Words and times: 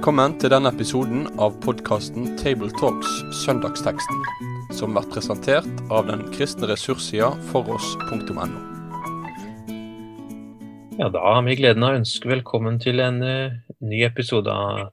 Velkommen 0.00 0.32
til 0.40 0.48
denne 0.48 0.70
episoden 0.72 1.26
av 1.44 1.58
podkasten 1.60 2.30
Tabletalks 2.40 3.18
Søndagsteksten, 3.42 4.22
som 4.72 4.94
blir 4.96 5.04
presentert 5.12 5.82
av 5.92 6.06
den 6.08 6.22
kristne 6.32 6.70
ressurssida 6.70 7.28
foross.no. 7.50 8.46
Ja, 10.96 11.10
da 11.12 11.26
har 11.26 11.44
vi 11.44 11.58
gleden 11.60 11.84
av 11.84 11.92
å 11.92 12.00
ønske 12.00 12.32
velkommen 12.32 12.80
til 12.80 13.04
en 13.04 13.20
uh, 13.20 13.60
ny 13.84 14.00
episode 14.08 14.48
av 14.48 14.88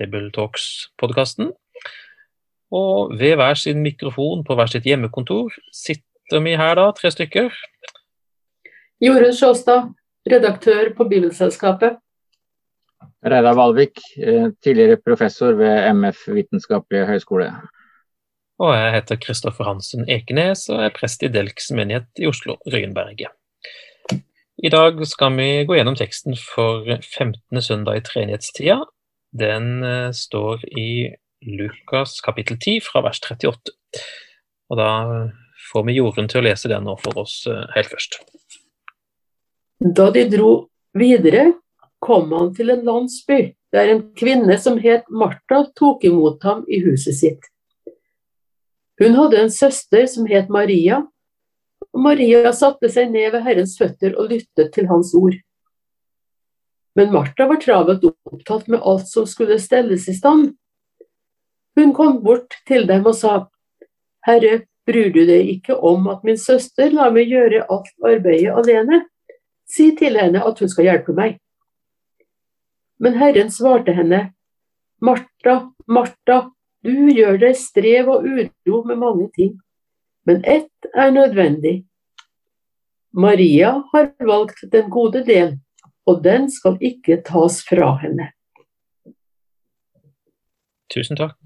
Tabletalks-podkasten. 0.00 1.54
Og 2.74 3.14
ved 3.22 3.38
hver 3.38 3.54
sin 3.54 3.86
mikrofon 3.86 4.42
på 4.42 4.58
hver 4.58 4.74
sitt 4.74 4.90
hjemmekontor 4.90 5.54
sitter 5.70 6.42
vi 6.42 6.58
her 6.58 6.74
da, 6.82 6.90
tre 6.98 7.14
stykker. 7.14 7.54
Jorunn 8.98 9.30
Sjåstad, 9.44 9.92
redaktør 10.26 10.90
på 10.98 11.06
Bibelselskapet. 11.14 12.02
Reidar 13.26 13.54
Valvik, 13.54 14.00
eh, 14.16 14.48
tidligere 14.64 14.96
professor 14.96 15.52
ved 15.52 15.90
MF 15.92 16.28
vitenskapelige 16.28 17.06
høgskole. 17.06 17.50
Og 18.60 18.72
jeg 18.76 18.92
heter 18.94 19.20
Kristoffer 19.20 19.64
Hansen 19.64 20.08
Ekenes 20.08 20.68
og 20.68 20.84
er 20.84 20.94
prest 20.96 21.22
i 21.24 21.28
Delks 21.32 21.70
menighet 21.72 22.08
i 22.20 22.28
Oslo, 22.28 22.56
Røyenberget. 22.68 23.32
I 24.60 24.68
dag 24.68 24.98
skal 25.08 25.36
vi 25.36 25.64
gå 25.64 25.76
gjennom 25.76 25.96
teksten 25.96 26.36
for 26.36 26.84
15. 26.84 27.62
søndag 27.64 27.96
i 27.96 28.04
treenighetstida. 28.04 28.82
Den 29.32 29.84
eh, 29.84 30.10
står 30.12 30.64
i 30.76 31.14
Lukas 31.44 32.20
kapittel 32.20 32.58
10 32.58 32.80
fra 32.84 33.00
vers 33.04 33.20
38. 33.20 33.72
Og 34.70 34.80
da 34.80 34.90
får 35.70 35.86
vi 35.86 35.96
Jorunn 35.96 36.28
til 36.28 36.42
å 36.42 36.46
lese 36.48 36.68
den 36.72 36.84
nå 36.88 36.96
for 37.00 37.20
oss 37.22 37.42
eh, 37.48 37.64
helt 37.76 37.92
først. 37.92 38.20
Da 39.80 40.10
de 40.12 40.26
dro 40.28 40.52
videre, 40.96 41.46
kom 42.10 42.32
han 42.34 42.50
til 42.54 42.72
en 42.74 42.82
landsby 42.86 43.52
der 43.70 43.92
en 43.92 44.02
kvinne 44.18 44.56
som 44.58 44.80
het 44.82 45.06
Martha, 45.14 45.62
tok 45.78 46.02
imot 46.04 46.42
ham 46.42 46.64
i 46.66 46.80
huset 46.82 47.14
sitt. 47.14 47.44
Hun 48.98 49.14
hadde 49.14 49.38
en 49.44 49.52
søster 49.54 50.08
som 50.10 50.26
het 50.26 50.50
Maria, 50.50 51.04
og 51.94 52.00
Maria 52.02 52.50
satte 52.52 52.90
seg 52.90 53.12
ned 53.12 53.30
ved 53.32 53.44
Herrens 53.46 53.76
føtter 53.78 54.16
og 54.18 54.32
lyttet 54.32 54.72
til 54.74 54.88
hans 54.90 55.12
ord. 55.14 55.36
Men 56.98 57.12
Martha 57.14 57.46
var 57.46 57.60
travelt 57.62 58.08
opptatt 58.10 58.66
med 58.66 58.82
alt 58.82 59.06
som 59.08 59.28
skulle 59.30 59.60
stelles 59.62 60.08
i 60.10 60.14
stand. 60.18 60.50
Hun 61.78 61.94
kom 61.94 62.18
bort 62.24 62.58
til 62.66 62.88
dem 62.90 63.06
og 63.06 63.14
sa, 63.16 63.36
Herre, 64.26 64.64
bryr 64.84 65.12
du 65.14 65.22
deg 65.28 65.46
ikke 65.54 65.76
om 65.78 66.10
at 66.10 66.26
min 66.26 66.40
søster 66.40 66.90
lar 66.90 67.14
meg 67.14 67.30
gjøre 67.30 67.62
alt 67.70 67.94
arbeidet 68.02 68.58
alene? 68.58 69.04
Si 69.70 69.92
til 69.94 70.18
henne 70.18 70.42
at 70.42 70.58
hun 70.58 70.72
skal 70.72 70.90
hjelpe 70.90 71.14
meg. 71.14 71.38
Men 73.00 73.16
Herren 73.16 73.50
svarte 73.50 73.94
henne, 73.96 74.32
Martha, 75.00 75.72
Martha, 75.88 76.50
du 76.84 77.08
gjør 77.12 77.38
deg 77.40 77.56
strev 77.56 78.08
og 78.12 78.26
uro 78.28 78.82
med 78.88 79.00
mange 79.00 79.28
ting, 79.36 79.54
men 80.28 80.42
ett 80.44 80.90
er 80.92 81.12
nødvendig. 81.14 81.80
Maria 83.16 83.72
har 83.92 84.12
valgt 84.22 84.60
den 84.72 84.90
gode 84.92 85.24
del, 85.26 85.56
og 86.06 86.20
den 86.24 86.50
skal 86.52 86.76
ikke 86.84 87.22
tas 87.26 87.60
fra 87.66 87.94
henne. 88.02 88.30
Tusen 90.90 91.18
takk. 91.18 91.38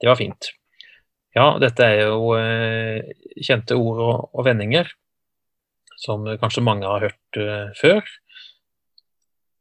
Det 0.00 0.08
var 0.08 0.18
fint. 0.20 0.52
Ja, 1.36 1.56
dette 1.60 1.84
er 1.84 2.06
jo 2.06 2.32
eh, 2.38 3.12
kjente 3.44 3.76
ord 3.76 4.00
og, 4.06 4.44
vendinger 4.46 4.88
som 6.00 6.24
kanskje 6.40 6.64
mange 6.64 6.88
har 6.88 7.06
hørt 7.08 7.38
uh, 7.40 7.72
før. 7.76 8.02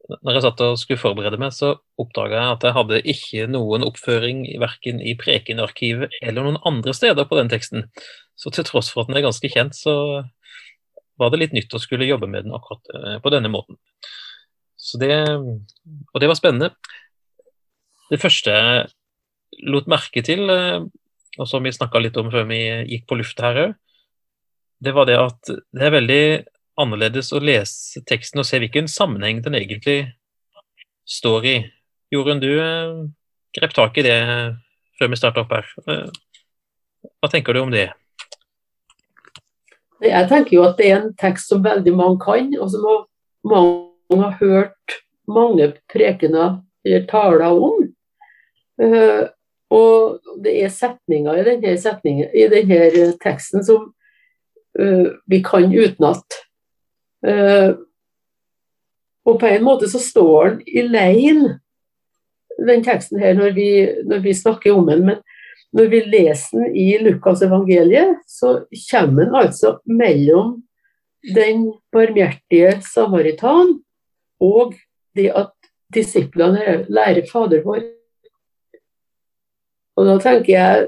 Når 0.05 0.37
jeg 0.37 0.43
satt 0.45 0.61
og 0.61 0.75
skulle 0.77 1.01
forberede 1.01 1.39
meg, 1.41 1.53
så 1.55 1.71
oppdaga 2.01 2.37
jeg 2.37 2.55
at 2.55 2.65
jeg 2.67 2.75
hadde 2.77 2.99
ikke 3.13 3.45
noen 3.49 3.85
oppføring 3.87 4.43
verken 4.61 4.99
i 5.01 5.15
Prekenarkivet 5.17 6.13
eller 6.21 6.45
noen 6.45 6.59
andre 6.67 6.93
steder 6.93 7.25
på 7.25 7.39
den 7.39 7.49
teksten. 7.49 7.87
Så 8.37 8.51
til 8.53 8.67
tross 8.67 8.91
for 8.93 9.03
at 9.03 9.09
den 9.09 9.17
er 9.17 9.25
ganske 9.25 9.49
kjent, 9.49 9.77
så 9.77 9.95
var 11.17 11.31
det 11.31 11.41
litt 11.41 11.55
nytt 11.55 11.73
å 11.73 11.81
skulle 11.81 12.07
jobbe 12.09 12.29
med 12.29 12.45
den 12.45 12.53
akkurat 12.53 12.91
uh, 12.93 13.15
på 13.23 13.31
denne 13.33 13.49
måten. 13.49 13.79
Så 14.77 14.99
det, 15.01 15.15
og 15.25 16.21
det 16.21 16.29
var 16.29 16.37
spennende. 16.37 16.69
Det 18.11 18.21
første 18.21 18.53
jeg 18.53 18.85
lot 19.71 19.89
merke 19.89 20.21
til, 20.27 20.45
uh, 20.51 20.85
og 21.39 21.49
som 21.49 21.65
vi 21.65 21.73
snakka 21.73 22.03
litt 22.03 22.19
om 22.21 22.29
før 22.33 22.45
vi 22.51 22.61
gikk 22.91 23.07
på 23.09 23.17
lufta 23.17 23.49
her 23.49 23.61
òg, 23.63 23.77
det 24.85 24.93
var 24.93 25.07
det 25.07 25.15
at 25.17 25.49
det 25.49 25.87
er 25.87 25.95
veldig 25.95 26.23
annerledes 26.79 27.31
å 27.35 27.41
lese 27.43 28.03
teksten 28.07 28.41
og 28.41 28.47
se 28.47 28.59
hvilken 28.61 28.89
sammenheng 28.91 29.41
den 29.45 29.57
egentlig 29.57 29.99
står 31.07 31.47
i. 31.47 31.55
Jorunn, 32.13 32.41
du 32.43 32.51
eh, 32.59 32.95
grep 33.55 33.75
tak 33.75 33.97
i 33.97 34.05
det 34.05 34.17
før 34.99 35.11
vi 35.11 35.19
starta 35.19 35.43
opp 35.45 35.53
her. 35.55 35.69
Eh, 35.87 36.09
hva 37.21 37.31
tenker 37.31 37.55
du 37.55 37.63
om 37.63 37.73
det? 37.73 37.89
Jeg 40.03 40.29
tenker 40.29 40.57
jo 40.57 40.65
at 40.67 40.77
det 40.79 40.89
er 40.89 40.97
en 40.99 41.13
tekst 41.17 41.49
som 41.49 41.63
veldig 41.63 41.93
mange 41.95 42.19
kan, 42.21 42.51
og 42.59 42.71
som 42.73 43.05
mange 43.47 44.21
har 44.21 44.35
hørt 44.41 44.97
mange 45.25 45.71
prekener 45.89 46.59
eller 46.85 47.05
taler 47.09 47.55
om. 47.55 47.85
Og 49.73 50.35
det 50.43 50.53
er 50.61 50.73
setninger 50.73 51.39
i 51.39 51.45
denne, 51.47 51.73
setningen, 51.81 52.27
i 52.35 52.45
denne 52.51 53.07
teksten 53.23 53.65
som 53.65 53.87
vi 54.75 55.39
kan 55.47 55.71
utenat. 55.71 56.44
Uh, 57.25 57.77
og 59.25 59.39
på 59.41 59.49
en 59.49 59.63
måte 59.65 59.89
så 59.89 59.99
står 60.01 60.51
den 60.51 60.59
i 60.69 60.83
leien, 60.85 61.45
den 62.55 62.83
teksten 62.85 63.19
her, 63.19 63.33
når 63.37 63.55
vi, 63.57 63.69
når 64.05 64.21
vi 64.23 64.35
snakker 64.37 64.75
om 64.75 64.85
den. 64.91 65.01
Men 65.07 65.23
når 65.75 65.89
vi 65.91 66.01
leser 66.07 66.61
den 66.61 66.75
i 66.77 66.87
Lukas 67.01 67.41
evangeliet, 67.43 68.21
så 68.29 68.61
kommer 68.91 69.25
den 69.25 69.35
altså 69.35 69.77
mellom 69.89 70.59
den 71.35 71.71
barmhjertige 71.91 72.77
samaritan 72.85 73.79
og 74.43 74.75
det 75.17 75.31
at 75.33 75.51
disiplene 75.95 76.83
lærer 76.91 77.25
Fader 77.31 77.63
vår. 77.65 77.81
Og 79.95 80.09
da 80.09 80.15
tenker 80.21 80.53
jeg 80.53 80.87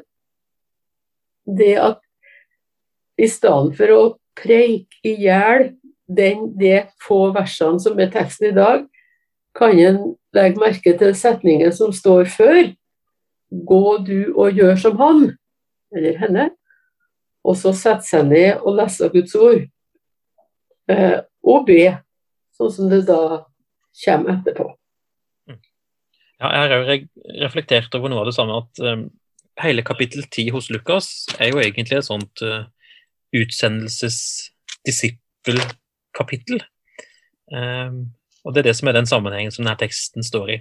det 1.58 1.74
at 1.80 2.02
i 3.18 3.28
stedet 3.31 3.74
for 3.78 3.96
å 3.96 4.02
preike 4.38 5.00
i 5.08 5.16
hjel 5.24 5.72
de 6.07 6.73
få 7.03 7.31
versene 7.35 7.81
som 7.84 8.00
er 8.00 8.12
teksten 8.13 8.51
i 8.51 8.56
dag, 8.56 8.85
kan 9.57 9.79
en 9.79 10.00
legge 10.35 10.62
merke 10.62 10.94
til 10.97 11.16
setningen 11.18 11.73
som 11.73 11.94
står 11.95 12.29
før. 12.31 12.72
Gå 13.47 13.97
du 14.07 14.34
og 14.35 14.56
gjør 14.56 14.75
som 14.79 14.97
han, 15.01 15.22
eller 15.95 16.18
henne. 16.22 16.50
Og 17.47 17.57
så 17.59 17.72
sette 17.75 18.06
seg 18.07 18.28
ned 18.28 18.59
og 18.62 18.75
lese 18.79 19.07
Guds 19.13 19.35
ord. 19.40 19.63
Eh, 20.91 21.19
og 21.47 21.63
be, 21.68 21.84
sånn 22.56 22.74
som 22.74 22.91
det 22.91 23.06
da 23.07 23.22
kommer 24.03 24.38
etterpå. 24.38 24.68
Ja, 26.38 26.51
jeg 26.53 26.69
har 26.69 26.84
reflektert 27.47 27.95
over 27.97 28.12
noe 28.12 28.22
av 28.22 28.28
det 28.29 28.35
samme, 28.38 28.59
at 28.62 28.81
um, 28.84 29.07
hele 29.63 29.81
kapittel 29.81 30.22
10 30.28 30.51
hos 30.53 30.68
Lukas 30.69 31.25
er 31.39 31.50
jo 31.50 31.62
egentlig 31.63 31.97
et 31.97 32.06
sånt 32.06 32.44
uh, 32.45 32.68
utsendelses-disippelkapittel. 36.17 36.63
Um, 37.51 38.13
og 38.44 38.53
det 38.53 38.61
er 38.61 38.69
det 38.69 38.75
som 38.78 38.88
er 38.88 38.97
den 38.97 39.07
sammenhengen 39.07 39.51
som 39.51 39.66
denne 39.66 39.78
teksten 39.79 40.23
står 40.23 40.51
i. 40.51 40.57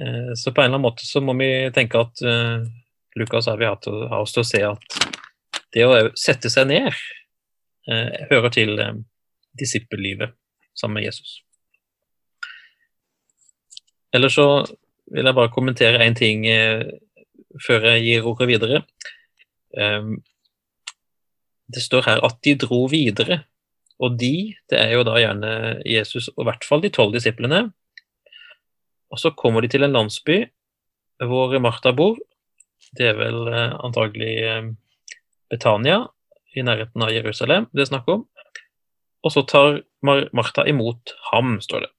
Uh, 0.00 0.34
så 0.34 0.52
på 0.52 0.60
en 0.60 0.66
eller 0.66 0.78
annen 0.78 0.86
måte 0.86 1.06
så 1.06 1.20
må 1.20 1.34
vi 1.38 1.70
tenke 1.74 1.98
at 1.98 2.22
uh, 2.24 2.64
Lukas 3.16 3.46
har 3.46 3.58
vi 3.58 3.66
hatt 3.68 3.86
oss 3.86 4.34
til 4.34 4.42
å 4.42 4.48
se 4.48 4.62
at 4.66 4.98
det 5.74 5.84
å 5.86 6.10
sette 6.18 6.50
seg 6.50 6.68
ned 6.70 6.90
uh, 6.90 8.10
hører 8.30 8.50
til 8.50 8.78
disippellivet 9.58 10.34
sammen 10.74 10.98
med 10.98 11.08
Jesus. 11.08 11.40
Eller 14.14 14.30
så 14.30 14.64
vil 15.10 15.26
jeg 15.26 15.34
bare 15.34 15.52
kommentere 15.54 16.02
én 16.02 16.14
ting 16.14 16.46
før 17.62 17.86
jeg 17.90 18.02
gir 18.02 18.26
ordet 18.26 18.46
videre. 18.48 18.80
Um, 19.78 20.16
det 21.70 21.82
står 21.82 22.06
her 22.06 22.22
at 22.26 22.38
de 22.44 22.54
dro 22.58 22.84
videre. 22.90 23.44
Og 24.02 24.18
de, 24.18 24.54
det 24.70 24.78
er 24.80 24.96
jo 24.96 25.04
da 25.06 25.16
gjerne 25.20 25.50
Jesus 25.86 26.28
og 26.34 26.44
i 26.44 26.48
hvert 26.48 26.66
fall 26.66 26.82
de 26.82 26.90
tolv 26.94 27.14
disiplene. 27.14 27.68
Og 29.14 29.20
så 29.22 29.30
kommer 29.38 29.62
de 29.62 29.70
til 29.70 29.86
en 29.86 29.94
landsby 29.94 30.42
hvor 31.22 31.54
Martha 31.62 31.92
bor. 31.94 32.18
Det 32.98 33.12
er 33.12 33.18
vel 33.18 33.46
eh, 33.52 33.74
antagelig 33.86 34.34
eh, 34.42 34.70
Betania, 35.50 36.02
i 36.54 36.62
nærheten 36.62 37.02
av 37.02 37.10
Jerusalem 37.10 37.64
det 37.74 37.82
er 37.82 37.90
snakk 37.90 38.08
om. 38.10 38.20
Og 39.26 39.32
så 39.32 39.42
tar 39.48 39.80
Mar 40.06 40.28
Martha 40.36 40.62
imot 40.70 41.14
ham, 41.32 41.56
står 41.62 41.86
det. 41.86 41.90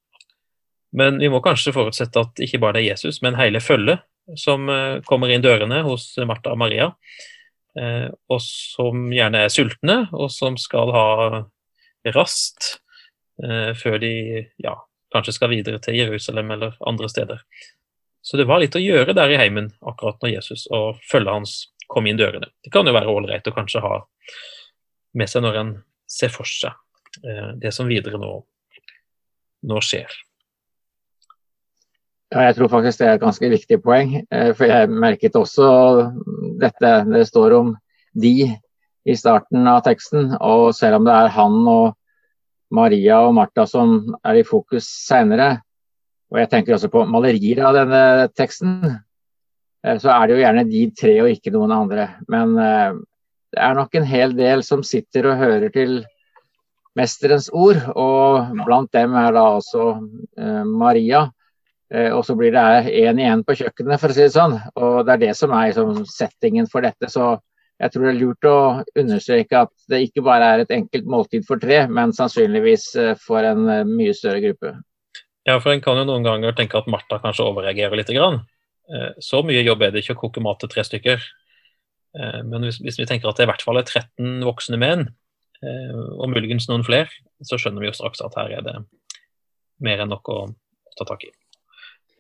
Men 0.95 1.18
vi 1.19 1.27
må 1.31 1.41
kanskje 1.44 1.74
forutsette 1.75 2.21
at 2.21 2.44
ikke 2.44 2.62
bare 2.63 2.77
det 2.77 2.86
er 2.86 2.94
Jesus, 2.94 3.19
men 3.24 3.36
hele 3.39 3.59
følget 3.63 4.06
som 4.39 4.69
eh, 4.71 5.01
kommer 5.07 5.31
inn 5.31 5.44
dørene 5.44 5.81
hos 5.88 6.13
Martha 6.27 6.53
og 6.53 6.62
Maria. 6.62 6.91
Og 7.75 8.38
som 8.39 9.09
gjerne 9.12 9.41
er 9.44 9.50
sultne, 9.51 9.95
og 10.15 10.30
som 10.31 10.56
skal 10.56 10.94
ha 10.95 11.07
rast 12.13 12.75
eh, 13.44 13.72
før 13.78 13.98
de 14.02 14.13
ja, 14.62 14.75
kanskje 15.13 15.36
skal 15.38 15.54
videre 15.54 15.80
til 15.84 15.98
Jerusalem 15.98 16.52
eller 16.57 16.78
andre 16.86 17.10
steder. 17.10 17.42
Så 18.25 18.38
det 18.38 18.48
var 18.50 18.62
litt 18.62 18.75
å 18.78 18.81
gjøre 18.81 19.13
der 19.13 19.34
i 19.34 19.40
heimen 19.40 19.69
akkurat 19.86 20.18
når 20.22 20.36
Jesus 20.38 20.66
og 20.74 21.02
følget 21.06 21.34
hans 21.34 21.56
kom 21.92 22.07
inn 22.10 22.18
dørene. 22.18 22.50
Det 22.66 22.72
kan 22.74 22.88
jo 22.88 22.96
være 22.96 23.12
ålreit 23.12 23.48
å 23.48 23.54
kanskje 23.54 23.84
ha 23.86 24.00
med 25.16 25.30
seg 25.30 25.46
når 25.46 25.60
en 25.62 25.74
ser 26.10 26.34
for 26.34 26.50
seg 26.50 26.74
eh, 27.24 27.52
det 27.62 27.74
som 27.75 27.90
videre 27.90 28.19
nå, 28.22 28.31
nå 29.69 29.81
skjer. 29.86 30.10
Ja, 32.34 32.48
jeg 32.48 32.58
tror 32.58 32.72
faktisk 32.74 33.00
det 33.00 33.08
er 33.08 33.16
et 33.16 33.24
ganske 33.24 33.50
viktig 33.54 33.80
poeng. 33.86 34.18
Eh, 34.34 34.51
for 34.58 34.68
jeg 34.68 34.90
merket 34.92 35.38
også 35.38 35.68
dette 36.60 36.96
det 37.12 37.25
står 37.30 37.60
om 37.60 37.74
de 38.18 38.50
i 39.06 39.16
starten 39.18 39.68
av 39.69 39.84
teksten. 39.86 40.34
Og 40.42 40.74
selv 40.75 41.00
om 41.00 41.07
det 41.07 41.13
er 41.13 41.34
han 41.36 41.62
og 41.69 41.94
Maria 42.75 43.22
og 43.28 43.36
Martha 43.38 43.68
som 43.69 44.16
er 44.25 44.42
i 44.42 44.48
fokus 44.48 44.88
seinere, 45.06 45.60
og 46.34 46.42
jeg 46.42 46.50
tenker 46.52 46.75
også 46.75 46.90
på 46.92 47.06
malerier 47.07 47.62
av 47.68 47.75
denne 47.78 48.02
teksten, 48.36 48.80
eh, 49.86 49.98
så 50.02 50.12
er 50.16 50.25
det 50.25 50.36
jo 50.36 50.42
gjerne 50.42 50.66
de 50.72 50.81
tre 50.98 51.13
og 51.22 51.31
ikke 51.31 51.54
noen 51.54 51.75
andre. 51.75 52.10
Men 52.31 52.57
eh, 52.60 52.98
det 53.56 53.62
er 53.62 53.78
nok 53.78 53.96
en 53.96 54.10
hel 54.10 54.36
del 54.38 54.66
som 54.66 54.84
sitter 54.84 55.30
og 55.30 55.40
hører 55.40 55.72
til 55.72 56.01
mesterens 56.96 57.50
ord, 57.51 57.78
og 57.92 58.56
blant 58.66 58.92
dem 58.96 59.16
er 59.19 59.34
da 59.36 59.48
også 59.60 59.88
eh, 60.40 60.63
Maria. 60.66 61.28
Og 61.96 62.24
så 62.25 62.34
blir 62.34 62.50
det 62.51 62.90
én 62.98 63.19
igjen 63.22 63.44
på 63.46 63.54
kjøkkenet, 63.60 64.01
for 64.01 64.10
å 64.10 64.16
si 64.16 64.24
det 64.24 64.34
sånn. 64.34 64.56
Og 64.81 64.96
det 65.06 65.13
er 65.13 65.19
det 65.22 65.36
som 65.38 65.51
er 65.54 65.68
liksom, 65.69 66.00
settingen 66.10 66.66
for 66.68 66.84
dette. 66.84 67.08
Så 67.13 67.36
jeg 67.81 67.92
tror 67.92 68.06
det 68.06 68.12
er 68.13 68.19
lurt 68.22 68.48
å 68.48 68.57
understreke 69.01 69.62
at 69.66 69.72
det 69.92 70.01
ikke 70.06 70.24
bare 70.25 70.51
er 70.54 70.63
et 70.63 70.74
enkelt 70.75 71.07
måltid 71.12 71.45
for 71.48 71.60
tre, 71.60 71.81
men 71.92 72.13
sannsynligvis 72.16 72.92
for 73.24 73.44
en 73.44 73.66
mye 73.89 74.13
større 74.16 74.39
gruppe. 74.45 74.75
Ja, 75.45 75.60
for 75.62 75.75
en 75.75 75.83
kan 75.83 76.00
jo 76.00 76.07
noen 76.07 76.25
ganger 76.25 76.56
tenke 76.57 76.80
at 76.80 76.88
Martha 76.89 77.19
kanskje 77.22 77.45
overreagerer 77.45 78.00
litt. 78.00 78.10
Grann. 78.16 78.42
Eh, 78.89 79.12
så 79.22 79.42
mye 79.45 79.63
jobb 79.66 79.83
er 79.86 79.94
det 79.94 80.04
ikke 80.04 80.16
å 80.18 80.24
koke 80.25 80.44
mat 80.44 80.60
til 80.62 80.72
tre 80.72 80.86
stykker. 80.86 81.22
Eh, 82.18 82.42
men 82.48 82.66
hvis, 82.66 82.80
hvis 82.81 82.98
vi 83.01 83.07
tenker 83.10 83.30
at 83.30 83.39
det 83.39 83.45
i 83.45 83.51
hvert 83.51 83.66
fall 83.66 83.81
er 83.81 83.86
13 83.86 84.45
voksne 84.45 84.80
menn, 84.81 85.07
eh, 85.62 85.95
og 86.18 86.31
muligens 86.33 86.66
noen 86.72 86.86
flere, 86.86 87.10
så 87.45 87.60
skjønner 87.62 87.86
vi 87.86 87.92
jo 87.92 87.98
straks 87.98 88.24
at 88.25 88.38
her 88.39 88.57
er 88.57 88.66
det 88.66 88.75
mer 89.86 90.01
enn 90.01 90.13
nok 90.13 90.33
å 90.33 90.39
ta 90.98 91.07
tak 91.07 91.27
i. 91.27 91.33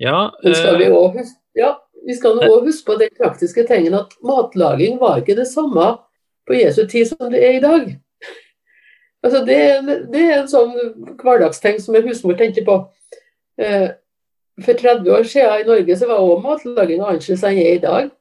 Ja, 0.01 0.27
skal 0.43 0.77
vi, 0.81 0.89
også, 0.91 1.23
ja, 1.55 1.71
vi 2.05 2.15
skal 2.17 2.35
nå 2.37 2.47
også 2.47 2.65
huske 2.65 2.87
på 2.89 2.97
den 3.01 3.13
praktiske 3.17 3.65
tingen 3.67 3.95
at 3.97 4.13
matlaging 4.23 4.99
var 5.01 5.21
ikke 5.21 5.37
det 5.37 5.47
samme 5.49 5.95
på 6.47 6.57
Jesu 6.57 6.85
tid 6.87 7.09
som 7.09 7.31
det 7.31 7.41
er 7.41 7.57
i 7.57 7.63
dag. 7.63 7.87
Altså 9.25 9.39
det, 9.45 9.59
det, 10.13 10.21
er 10.21 10.35
en 10.37 10.49
sånn 10.49 10.75
hverdagsting 11.21 11.79
som 11.81 11.95
en 11.97 12.05
husmor 12.05 12.37
tenker 12.37 12.65
på. 12.67 12.75
Eh, 13.57 13.87
for 14.61 14.77
30 14.77 15.09
år 15.11 15.25
siden 15.27 15.63
i 15.63 15.67
Norge 15.67 15.97
så 15.97 16.09
var 16.09 16.21
også 16.21 16.43
matlaging 16.43 17.01
annerledes 17.01 17.43
enn 17.43 17.57
er 17.63 17.71
i 17.73 17.81
dag. 17.81 18.11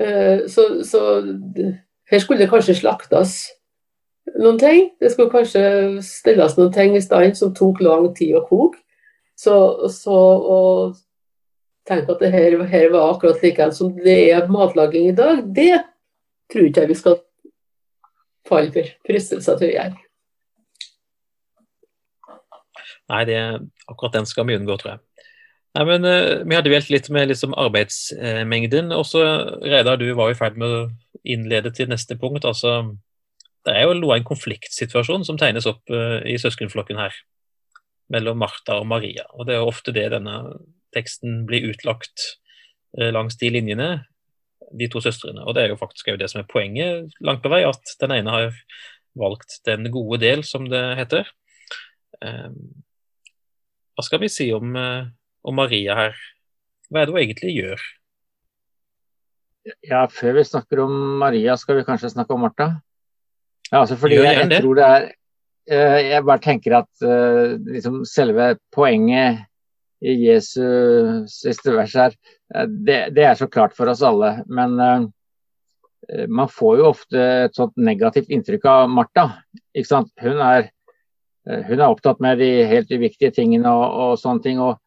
Eh, 0.00 0.42
så, 0.50 0.66
så, 0.84 1.04
her 2.10 2.22
skulle 2.22 2.42
det 2.42 2.50
kanskje 2.50 2.80
slaktes 2.80 3.36
noen 4.34 4.58
ting. 4.58 4.90
Det 4.98 5.12
skulle 5.12 5.30
kanskje 5.30 5.62
stilles 6.02 6.58
noen 6.58 6.74
ting 6.74 6.98
i 6.98 7.04
stand 7.04 7.38
som 7.38 7.54
tok 7.54 7.78
lang 7.84 8.10
tid 8.18 8.34
å 8.34 8.42
koke. 8.48 8.82
Så, 9.38 9.54
så 9.94 10.16
å 10.56 10.58
tenke 11.90 12.14
at 12.14 12.22
det 12.22 12.30
her, 12.32 12.56
her 12.70 12.92
var 12.94 13.14
akkurat 13.14 13.42
like 13.42 13.70
som 13.76 13.90
det 14.04 14.20
er 14.30 14.48
matlaging 14.50 15.10
i 15.10 15.16
dag, 15.16 15.42
det 15.56 15.74
tror 16.50 16.68
ikke 16.68 16.84
jeg 16.84 16.92
vi 16.92 16.98
skal 16.98 17.18
falle 18.48 18.72
for 18.74 18.94
fristelser 19.06 19.58
til 19.58 19.70
å 19.70 19.74
gjøre. 19.74 20.06
Nei, 23.10 23.22
det, 23.26 23.38
akkurat 23.90 24.20
den 24.20 24.28
skal 24.30 24.46
vi 24.46 24.56
unngå, 24.58 24.76
tror 24.78 24.94
jeg. 24.94 25.00
Nei, 25.76 25.84
men 25.86 26.06
uh, 26.06 26.42
Vi 26.46 26.56
hadde 26.56 26.70
dvelt 26.70 26.90
litt 26.90 27.10
med 27.14 27.30
liksom, 27.30 27.54
arbeidsmengden. 27.58 28.92
og 28.94 29.04
så 29.06 29.22
Reidar, 29.62 29.98
du 30.00 30.10
var 30.18 30.32
i 30.32 30.38
ferd 30.38 30.58
med 30.58 30.74
å 30.74 30.80
innlede 31.26 31.72
til 31.74 31.90
neste 31.90 32.18
punkt. 32.18 32.44
altså 32.44 32.96
Det 33.66 33.74
er 33.74 33.86
jo 33.86 33.98
noe 33.98 34.14
av 34.14 34.22
en 34.22 34.30
konfliktsituasjon 34.30 35.26
som 35.26 35.38
tegnes 35.38 35.68
opp 35.70 35.82
uh, 35.90 36.18
i 36.26 36.38
søskenflokken 36.42 36.98
her. 37.02 37.14
Mellom 38.10 38.38
Martha 38.42 38.80
og 38.80 38.88
Maria. 38.90 39.26
og 39.34 39.46
Det 39.46 39.54
er 39.54 39.62
jo 39.62 39.70
ofte 39.70 39.94
det 39.94 40.10
denne 40.14 40.42
teksten 40.96 41.44
blir 41.48 41.70
utlagt 41.70 42.26
uh, 42.98 43.10
langs 43.14 43.38
de 43.40 43.52
linjene 43.52 43.90
de 44.70 44.88
to 44.90 45.02
søstrene. 45.02 45.42
Og 45.44 45.56
det 45.56 45.64
er 45.64 45.72
jo 45.72 45.80
faktisk 45.80 46.12
det 46.18 46.30
som 46.30 46.42
er 46.42 46.50
poenget 46.50 47.14
langt 47.24 47.42
på 47.44 47.52
vei, 47.52 47.62
at 47.66 47.94
den 48.02 48.14
ene 48.14 48.34
har 48.34 48.58
valgt 49.18 49.58
den 49.66 49.88
gode 49.92 50.20
del, 50.22 50.44
som 50.46 50.68
det 50.70 50.82
heter. 51.00 51.30
Um, 52.20 52.82
hva 53.96 54.04
skal 54.06 54.22
vi 54.22 54.30
si 54.32 54.50
om, 54.54 54.76
uh, 54.76 55.08
om, 55.42 55.56
Maria 55.58 55.96
her? 55.98 56.20
Hva 56.90 57.02
er 57.02 57.08
det 57.08 57.14
hun 57.14 57.22
egentlig 57.22 57.56
gjør? 57.56 57.86
Ja, 59.84 60.06
Før 60.08 60.38
vi 60.38 60.46
snakker 60.46 60.84
om 60.86 60.94
Maria, 61.20 61.56
skal 61.60 61.80
vi 61.80 61.86
kanskje 61.88 62.12
snakke 62.14 62.34
om 62.34 62.46
Martha? 62.46 62.72
Ja, 63.70 63.82
altså 63.82 63.98
fordi 64.00 64.18
jeg, 64.18 64.38
jeg, 64.40 64.62
tror 64.62 64.78
det 64.78 64.86
er 64.86 65.04
uh, 65.70 65.98
Jeg 66.00 66.24
bare 66.26 66.42
tenker 66.42 66.78
at 66.80 67.04
uh, 67.04 67.58
liksom 67.66 68.00
selve 68.08 68.54
poenget 68.74 69.44
i 70.00 70.14
Jesu 70.24 70.64
siste 71.28 71.72
vers 71.76 71.94
her, 71.96 72.14
det, 72.66 73.00
det, 73.14 73.24
er 73.24 73.38
så 73.38 73.48
klart 73.52 73.76
for 73.76 73.90
oss 73.92 74.02
alle. 74.06 74.40
Men 74.48 74.76
uh, 74.80 75.06
man 76.28 76.50
får 76.50 76.78
jo 76.80 76.90
ofte 76.90 77.24
et 77.46 77.56
sånt 77.56 77.76
negativt 77.76 78.32
inntrykk 78.32 78.68
av 78.70 78.92
Martha. 78.92 79.26
Hun 80.24 80.44
er, 80.46 80.70
uh, 81.48 81.60
hun 81.68 81.76
er 81.76 81.88
opptatt 81.88 82.22
med 82.24 82.40
de 82.40 82.50
helt 82.70 82.92
uviktige 82.92 83.34
tingene 83.36 83.72
og, 83.72 83.86
og, 83.90 84.14
sånne 84.22 84.46
ting. 84.46 84.62
Og 84.64 84.80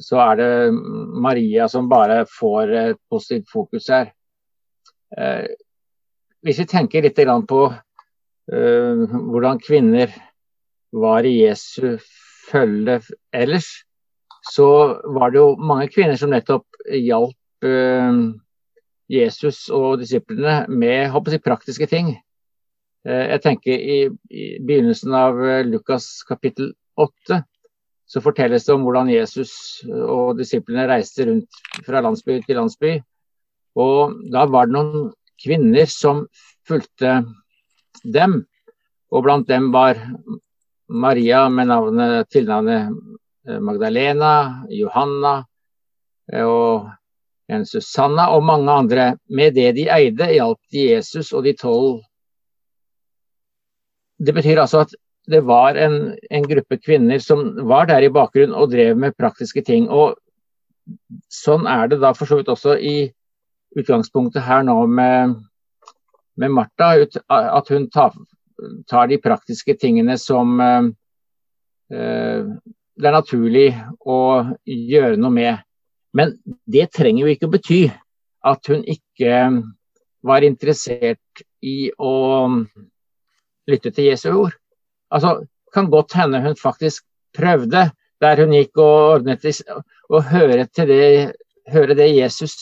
så 0.00 0.20
er 0.24 0.40
det 0.40 0.50
Maria 0.72 1.68
som 1.70 1.90
bare 1.92 2.24
får 2.30 2.76
et 2.80 3.02
positivt 3.12 3.52
fokus 3.52 3.90
her. 3.92 4.10
Uh, 5.14 5.44
hvis 6.44 6.60
vi 6.60 6.68
tenker 6.68 7.04
litt 7.04 7.20
på 7.48 7.64
hvordan 8.44 9.56
kvinner 9.64 10.10
var 10.92 11.24
i 11.24 11.30
Jesu 11.46 11.96
følge 12.50 12.98
ellers, 13.32 13.70
så 14.52 14.68
var 15.16 15.32
det 15.32 15.40
jo 15.40 15.54
mange 15.56 15.88
kvinner 15.92 16.18
som 16.20 16.32
nettopp 16.32 16.66
hjalp 16.90 17.66
eh, 17.66 18.18
Jesus 19.14 19.66
og 19.72 20.00
disiplene 20.02 20.64
med 20.68 21.14
jeg, 21.14 21.40
praktiske 21.44 21.88
ting. 21.88 22.14
Eh, 23.08 23.24
jeg 23.34 23.42
tenker 23.44 23.72
i, 23.72 23.98
i, 24.30 24.44
begynnelsen 24.60 25.16
av 25.16 25.40
eh, 25.40 25.64
Lukas 25.68 26.22
kapittel 26.28 26.72
8 27.00 27.42
så 28.06 28.20
fortelles 28.20 28.66
det 28.66 28.74
om 28.74 28.84
hvordan 28.84 29.08
Jesus 29.10 29.82
og 29.88 30.36
disiplene 30.38 30.86
reiste 30.90 31.24
rundt 31.28 31.60
fra 31.86 32.02
landsby 32.04 32.36
til 32.44 32.60
landsby. 32.60 32.98
Og 33.80 34.18
da 34.30 34.44
var 34.46 34.68
det 34.68 34.76
noen 34.76 35.06
kvinner 35.40 35.88
som 35.90 36.26
fulgte 36.68 37.22
dem. 38.04 38.42
Og 39.10 39.24
blant 39.24 39.48
dem 39.48 39.70
var 39.74 39.98
Maria 40.88 41.46
med 41.48 41.70
navnet, 41.72 42.28
tilnavnet 42.30 42.92
Magdalena, 43.44 44.64
Johanna 44.72 45.44
eh, 46.32 46.44
og 46.44 46.90
en 47.52 47.66
Susanna 47.68 48.30
og 48.32 48.44
mange 48.44 48.72
andre. 48.72 49.06
Med 49.28 49.54
det 49.58 49.74
de 49.76 49.88
eide, 49.92 50.30
hjalp 50.32 50.60
de 50.72 50.88
Jesus 50.94 51.32
og 51.32 51.44
de 51.44 51.52
tolv. 51.58 52.02
Det 54.24 54.34
betyr 54.34 54.62
altså 54.62 54.84
at 54.86 54.94
det 55.28 55.40
var 55.44 55.76
en, 55.80 56.14
en, 56.30 56.44
gruppe 56.48 56.76
kvinner 56.78 57.18
som 57.18 57.46
var 57.68 57.88
der 57.88 58.04
i 58.04 58.12
bakgrunnen 58.12 58.56
og 58.56 58.70
drev 58.72 58.96
med 58.96 59.16
praktiske 59.16 59.62
ting. 59.64 59.88
Og 59.88 60.16
sånn 61.32 61.68
er 61.68 61.88
det 61.88 62.00
da 62.02 62.12
for 62.16 62.28
så 62.28 62.38
vidt 62.40 62.52
også 62.52 62.76
i 62.76 63.08
utgangspunktet 63.74 64.44
her 64.44 64.64
nå 64.68 64.76
med, 64.86 65.34
med 66.40 66.52
Martha. 66.52 66.94
At 67.28 67.72
hun 67.72 67.88
tar, 67.92 68.16
tar, 68.88 69.08
de 69.08 69.20
praktiske 69.20 69.76
tingene 69.80 70.18
som 70.20 70.60
eh, 70.60 72.52
det 72.94 73.08
er 73.08 73.16
naturlig 73.16 73.68
å 74.06 74.18
gjøre 74.64 75.18
noe 75.18 75.34
med. 75.34 75.62
Men 76.14 76.36
det 76.70 76.92
trenger 76.94 77.24
jo 77.24 77.32
ikke 77.32 77.48
å 77.48 77.54
bety 77.54 77.80
at 78.44 78.70
hun 78.70 78.84
ikke 78.86 79.40
var 80.24 80.46
interessert 80.46 81.44
i 81.64 81.90
å 81.98 82.14
lytte 83.70 83.90
til 83.90 84.10
Jesu 84.10 84.28
ord. 84.32 84.54
Altså, 85.12 85.42
kan 85.74 85.90
godt 85.90 86.14
hende 86.16 86.42
hun 86.44 86.56
faktisk 86.58 87.04
prøvde, 87.34 87.88
der 88.22 88.40
hun 88.40 88.54
gikk 88.54 88.78
og 88.78 89.18
ordnet 89.18 89.44
å 90.08 90.20
høre, 90.22 90.68
høre 91.74 91.96
det 91.98 92.08
Jesus 92.14 92.54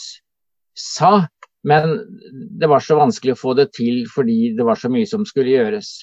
sa, 0.78 1.26
men 1.62 1.98
det 2.58 2.70
var 2.70 2.82
så 2.82 2.96
vanskelig 2.98 3.36
å 3.36 3.42
få 3.42 3.54
det 3.58 3.68
til 3.76 4.02
fordi 4.10 4.54
det 4.56 4.64
var 4.66 4.80
så 4.80 4.90
mye 4.90 5.06
som 5.06 5.26
skulle 5.28 5.52
gjøres. 5.52 6.02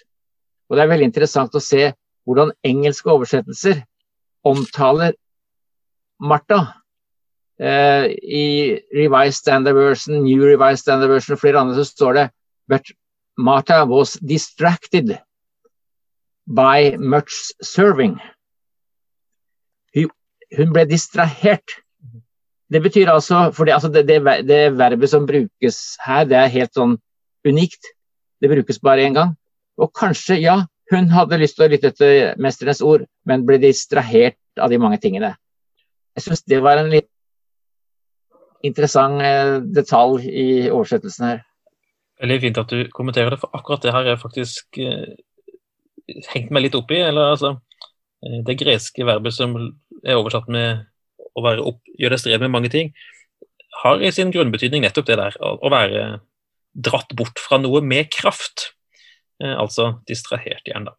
Og 0.69 0.77
Det 0.77 0.83
er 0.83 0.91
veldig 0.91 1.09
interessant 1.09 1.55
å 1.55 1.63
se 1.63 1.89
hvordan 2.29 2.53
engelske 2.63 3.09
oversettelser 3.09 3.81
omtaler 4.46 5.13
Martha. 6.19 6.60
Eh, 7.60 8.15
I 8.24 8.79
Revised 8.96 9.41
Standard 9.41 9.75
Version, 9.75 10.24
New 10.24 10.43
Revised 10.43 10.86
Standard 10.86 11.10
Version 11.10 11.36
og 11.36 11.41
flere 11.41 11.60
andre 11.60 11.75
så 11.75 11.84
står 11.84 12.13
det 12.13 12.29
But 12.69 12.91
Martha 13.38 13.84
was 13.86 14.13
distracted 14.19 15.17
by 16.48 16.96
much 16.98 17.51
serving. 17.62 18.19
Hun 20.58 20.74
ble 20.74 20.86
distrahert 20.89 21.77
Det 22.69 22.81
betyr 22.81 23.10
altså 23.10 23.51
For 23.53 23.65
det, 23.65 23.74
altså 23.74 23.89
det, 23.89 24.08
det, 24.08 24.48
det, 24.48 24.77
verbet 24.77 25.10
som 25.10 25.25
brukes 25.27 25.98
her, 26.05 26.25
det 26.29 26.38
er 26.38 26.51
helt 26.53 26.74
sånn 26.77 26.98
unikt. 27.48 27.81
Det 28.41 28.50
brukes 28.51 28.79
bare 28.79 29.08
én 29.08 29.15
gang. 29.17 29.34
Og 29.79 29.89
kanskje, 29.96 30.38
ja, 30.43 30.60
hun 30.89 31.10
hadde 31.13 31.39
lyst 31.41 31.58
til 31.58 31.67
å 31.67 31.72
lytte 31.72 31.91
til 31.93 32.34
mesterens 32.41 32.81
ord, 32.86 33.05
men 33.29 33.46
ble 33.48 33.60
distrahert 33.62 34.39
av 34.60 34.72
de 34.72 34.79
mange 34.81 35.00
tingene. 35.01 35.36
Jeg 36.17 36.25
syns 36.25 36.43
det 36.50 36.62
var 36.65 36.81
en 36.81 36.91
litt 36.91 37.10
interessant 38.65 39.22
eh, 39.24 39.60
detalj 39.63 40.25
i 40.27 40.48
oversettelsen 40.67 41.27
her. 41.27 41.43
Veldig 42.19 42.39
fint 42.43 42.60
at 42.60 42.74
du 42.74 42.89
kommenterer 42.91 43.31
det, 43.31 43.39
for 43.39 43.55
akkurat 43.55 43.86
det 43.86 43.93
her 43.96 44.10
er 44.12 44.19
faktisk 44.19 44.79
eh, 44.81 45.13
hengt 46.34 46.51
meg 46.51 46.65
litt 46.65 46.75
opp 46.79 46.91
i. 46.91 47.00
Eller 47.05 47.36
altså 47.36 47.53
eh, 48.25 48.41
Det 48.48 48.58
greske 48.60 49.08
verbet 49.08 49.38
som 49.38 49.55
er 50.03 50.17
oversatt 50.17 50.50
med 50.51 50.88
å 51.38 51.46
være 51.46 51.63
opp, 51.63 51.79
gjøre 51.96 52.17
deg 52.17 52.24
strev 52.24 52.43
med 52.43 52.51
mange 52.51 52.74
ting, 52.74 52.91
har 53.84 54.01
i 54.03 54.12
sin 54.12 54.34
grunnbetydning 54.34 54.84
nettopp 54.84 55.08
det 55.08 55.19
der. 55.22 55.38
Å 55.39 55.72
være 55.72 56.03
dratt 56.75 57.13
bort 57.17 57.39
fra 57.39 57.60
noe 57.62 57.81
med 57.86 58.10
kraft. 58.12 58.74
Eh, 59.43 59.55
altså 59.55 59.93
distrahert 60.08 60.67
da. 60.67 60.96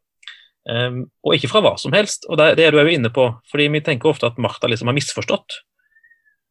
Um, 0.71 1.07
og 1.25 1.35
ikke 1.35 1.49
fra 1.51 1.63
hva 1.65 1.75
som 1.81 1.93
helst. 1.97 2.27
Og 2.29 2.39
det, 2.41 2.55
det 2.59 2.67
er 2.67 2.73
du 2.75 2.81
jo 2.81 2.93
inne 2.93 3.13
på, 3.13 3.27
fordi 3.51 3.69
vi 3.73 3.83
tenker 3.85 4.11
ofte 4.11 4.29
at 4.29 4.41
Martha 4.41 4.69
liksom 4.69 4.91
har 4.91 4.97
misforstått. 4.97 5.61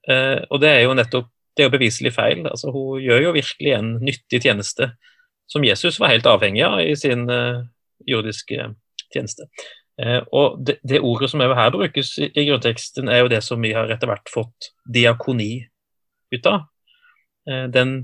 Uh, 0.10 0.46
og 0.50 0.62
det 0.64 0.74
er 0.74 0.86
jo 0.86 0.96
nettopp 0.98 1.30
det 1.58 1.66
er 1.66 1.68
jo 1.68 1.74
beviselig 1.74 2.14
feil. 2.16 2.46
Altså, 2.48 2.72
hun 2.72 3.02
gjør 3.04 3.26
jo 3.26 3.36
virkelig 3.36 3.74
en 3.76 3.90
nyttig 4.00 4.40
tjeneste 4.46 4.94
som 5.50 5.66
Jesus 5.66 5.98
var 6.00 6.14
helt 6.14 6.30
avhengig 6.30 6.62
av 6.64 6.78
i 6.86 6.94
sin 6.96 7.26
uh, 7.28 7.66
jordiske 8.08 8.70
tjeneste. 9.12 9.50
Uh, 10.00 10.22
og 10.32 10.62
det, 10.64 10.78
det, 10.88 11.02
ordet 11.04 11.32
som 11.34 11.44
her 11.44 11.74
brukes 11.74 12.14
i, 12.22 12.30
i, 12.30 12.46
grunnteksten, 12.48 13.10
er 13.12 13.26
jo 13.26 13.34
det 13.34 13.42
som 13.44 13.60
vi 13.66 13.74
har 13.76 13.92
etter 13.92 14.08
hvert 14.08 14.32
fått 14.32 14.72
diakoni 14.88 15.66
ut 16.32 16.48
av. 16.48 16.70
Den 17.74 18.04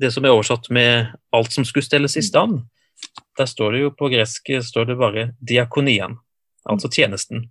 det 0.00 0.10
som 0.14 0.24
er 0.24 0.32
oversatt 0.32 0.70
med 0.72 1.10
'alt 1.32 1.52
som 1.52 1.64
skulle 1.64 1.84
stelles 1.84 2.16
i 2.16 2.24
stand', 2.24 2.62
der 3.40 3.48
står 3.48 3.74
det 3.74 3.80
jo 3.84 3.94
på 3.96 4.10
gresk 4.12 4.52
står 4.66 4.90
det 4.90 4.98
bare 5.00 5.30
'diakonian', 5.40 6.18
altså 6.68 6.90
tjenesten. 6.92 7.48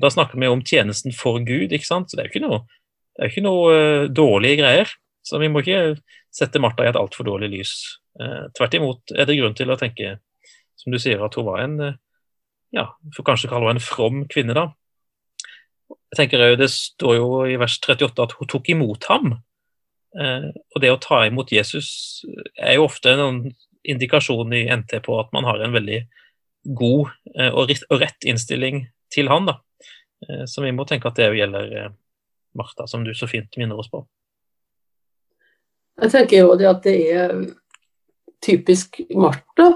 Da 0.00 0.10
snakker 0.10 0.38
vi 0.40 0.50
om 0.50 0.62
tjenesten 0.62 1.12
for 1.14 1.38
Gud, 1.42 1.72
ikke 1.72 1.86
sant? 1.86 2.10
så 2.10 2.16
det 2.16 2.24
er 2.24 2.28
jo 2.28 2.34
ikke 2.34 2.46
noe, 2.46 2.60
det 3.14 3.24
er 3.24 3.32
ikke 3.32 3.46
noe 3.46 3.74
uh, 3.74 4.06
dårlige 4.10 4.60
greier. 4.62 4.94
Så 5.24 5.38
vi 5.40 5.48
må 5.48 5.62
ikke 5.62 5.96
sette 6.34 6.60
Martha 6.60 6.84
i 6.84 6.90
et 6.90 6.98
altfor 6.98 7.24
dårlig 7.24 7.50
lys. 7.52 7.74
Uh, 8.20 8.50
tvert 8.56 8.74
imot 8.74 9.14
er 9.14 9.28
det 9.28 9.38
grunn 9.38 9.54
til 9.54 9.70
å 9.70 9.78
tenke, 9.78 10.18
som 10.76 10.92
du 10.92 10.98
sier, 10.98 11.22
at 11.22 11.38
hun 11.38 11.46
var 11.46 11.62
en 11.62 11.76
uh, 11.80 11.94
ja, 12.74 12.88
for 13.14 13.26
kanskje 13.26 13.50
kalle 13.50 13.70
henne 13.70 13.80
en 13.80 13.86
from 13.86 14.24
kvinne, 14.30 14.56
da. 14.56 14.68
Jeg 16.12 16.18
tenker 16.18 16.42
jo, 16.42 16.56
Det 16.58 16.70
står 16.70 17.16
jo 17.16 17.28
i 17.50 17.58
vers 17.60 17.78
38 17.78 18.22
at 18.22 18.34
hun 18.38 18.50
tok 18.50 18.70
imot 18.74 19.06
ham. 19.10 19.36
Eh, 20.14 20.50
og 20.74 20.82
det 20.82 20.92
å 20.94 21.00
ta 21.02 21.24
imot 21.26 21.52
Jesus 21.54 22.22
er 22.54 22.76
jo 22.78 22.86
ofte 22.86 23.14
en 23.14 23.40
indikasjon 23.84 24.52
i 24.52 24.64
NT 24.76 24.98
på 25.04 25.18
at 25.20 25.32
man 25.36 25.46
har 25.48 25.60
en 25.60 25.74
veldig 25.74 26.00
god 26.64 27.12
eh, 27.38 27.52
og 27.52 27.70
rett 28.00 28.24
innstilling 28.24 28.86
til 29.12 29.28
han. 29.28 29.50
da. 29.50 29.58
Eh, 30.28 30.44
så 30.46 30.64
vi 30.64 30.72
må 30.72 30.86
tenke 30.88 31.10
at 31.10 31.20
det 31.20 31.32
gjelder 31.36 31.92
Martha, 32.54 32.86
som 32.86 33.04
du 33.04 33.14
så 33.14 33.28
fint 33.30 33.56
minner 33.60 33.78
oss 33.78 33.90
på. 33.90 34.04
Jeg 36.02 36.10
tenker 36.10 36.42
jo 36.42 36.54
det 36.58 36.68
at 36.70 36.82
det 36.86 36.98
er 37.14 37.34
typisk 38.44 39.00
Martha. 39.14 39.72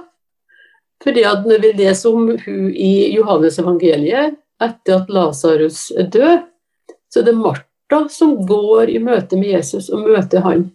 Fordi 1.04 1.22
at 1.26 1.46
når 1.46 1.62
vi 1.62 1.72
leser 1.78 2.14
om 2.14 2.32
hun 2.42 2.70
i 2.74 3.14
Johannes 3.14 3.58
evangeliet 3.62 4.38
etter 4.62 4.96
at 4.96 5.12
Lasarus 5.14 5.92
er 5.94 6.08
død, 6.10 6.48
så 7.08 7.20
er 7.20 7.28
det 7.28 7.36
Martha 7.38 8.00
som 8.10 8.34
går 8.46 8.90
i 8.90 8.98
møte 9.02 9.38
med 9.38 9.52
Jesus 9.54 9.92
og 9.94 10.08
møter 10.08 10.42
han, 10.44 10.66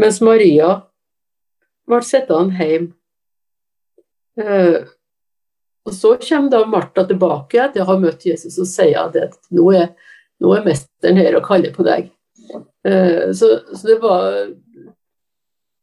mens 0.00 0.22
Maria 0.24 0.78
ble 1.92 2.02
sittende 2.06 2.58
hjemme. 2.58 2.92
Eh, 4.40 4.82
og 5.82 5.94
Så 5.94 6.14
kommer 6.22 6.50
da 6.50 6.64
Martha 6.66 7.04
tilbake 7.06 7.58
etter 7.64 7.82
å 7.82 7.90
ha 7.90 7.98
møtt 8.00 8.26
Jesus 8.26 8.58
og 8.62 8.68
sier 8.70 9.00
at 9.02 9.38
nå 9.52 9.66
er, 9.76 9.90
nå 10.40 10.52
er 10.56 10.66
mesteren 10.66 11.18
her 11.18 11.36
og 11.38 11.46
kaller 11.46 11.74
på 11.74 11.86
deg. 11.86 12.08
Eh, 12.86 13.32
så, 13.34 13.50
så, 13.74 13.82
det 13.86 13.98
var 14.02 14.28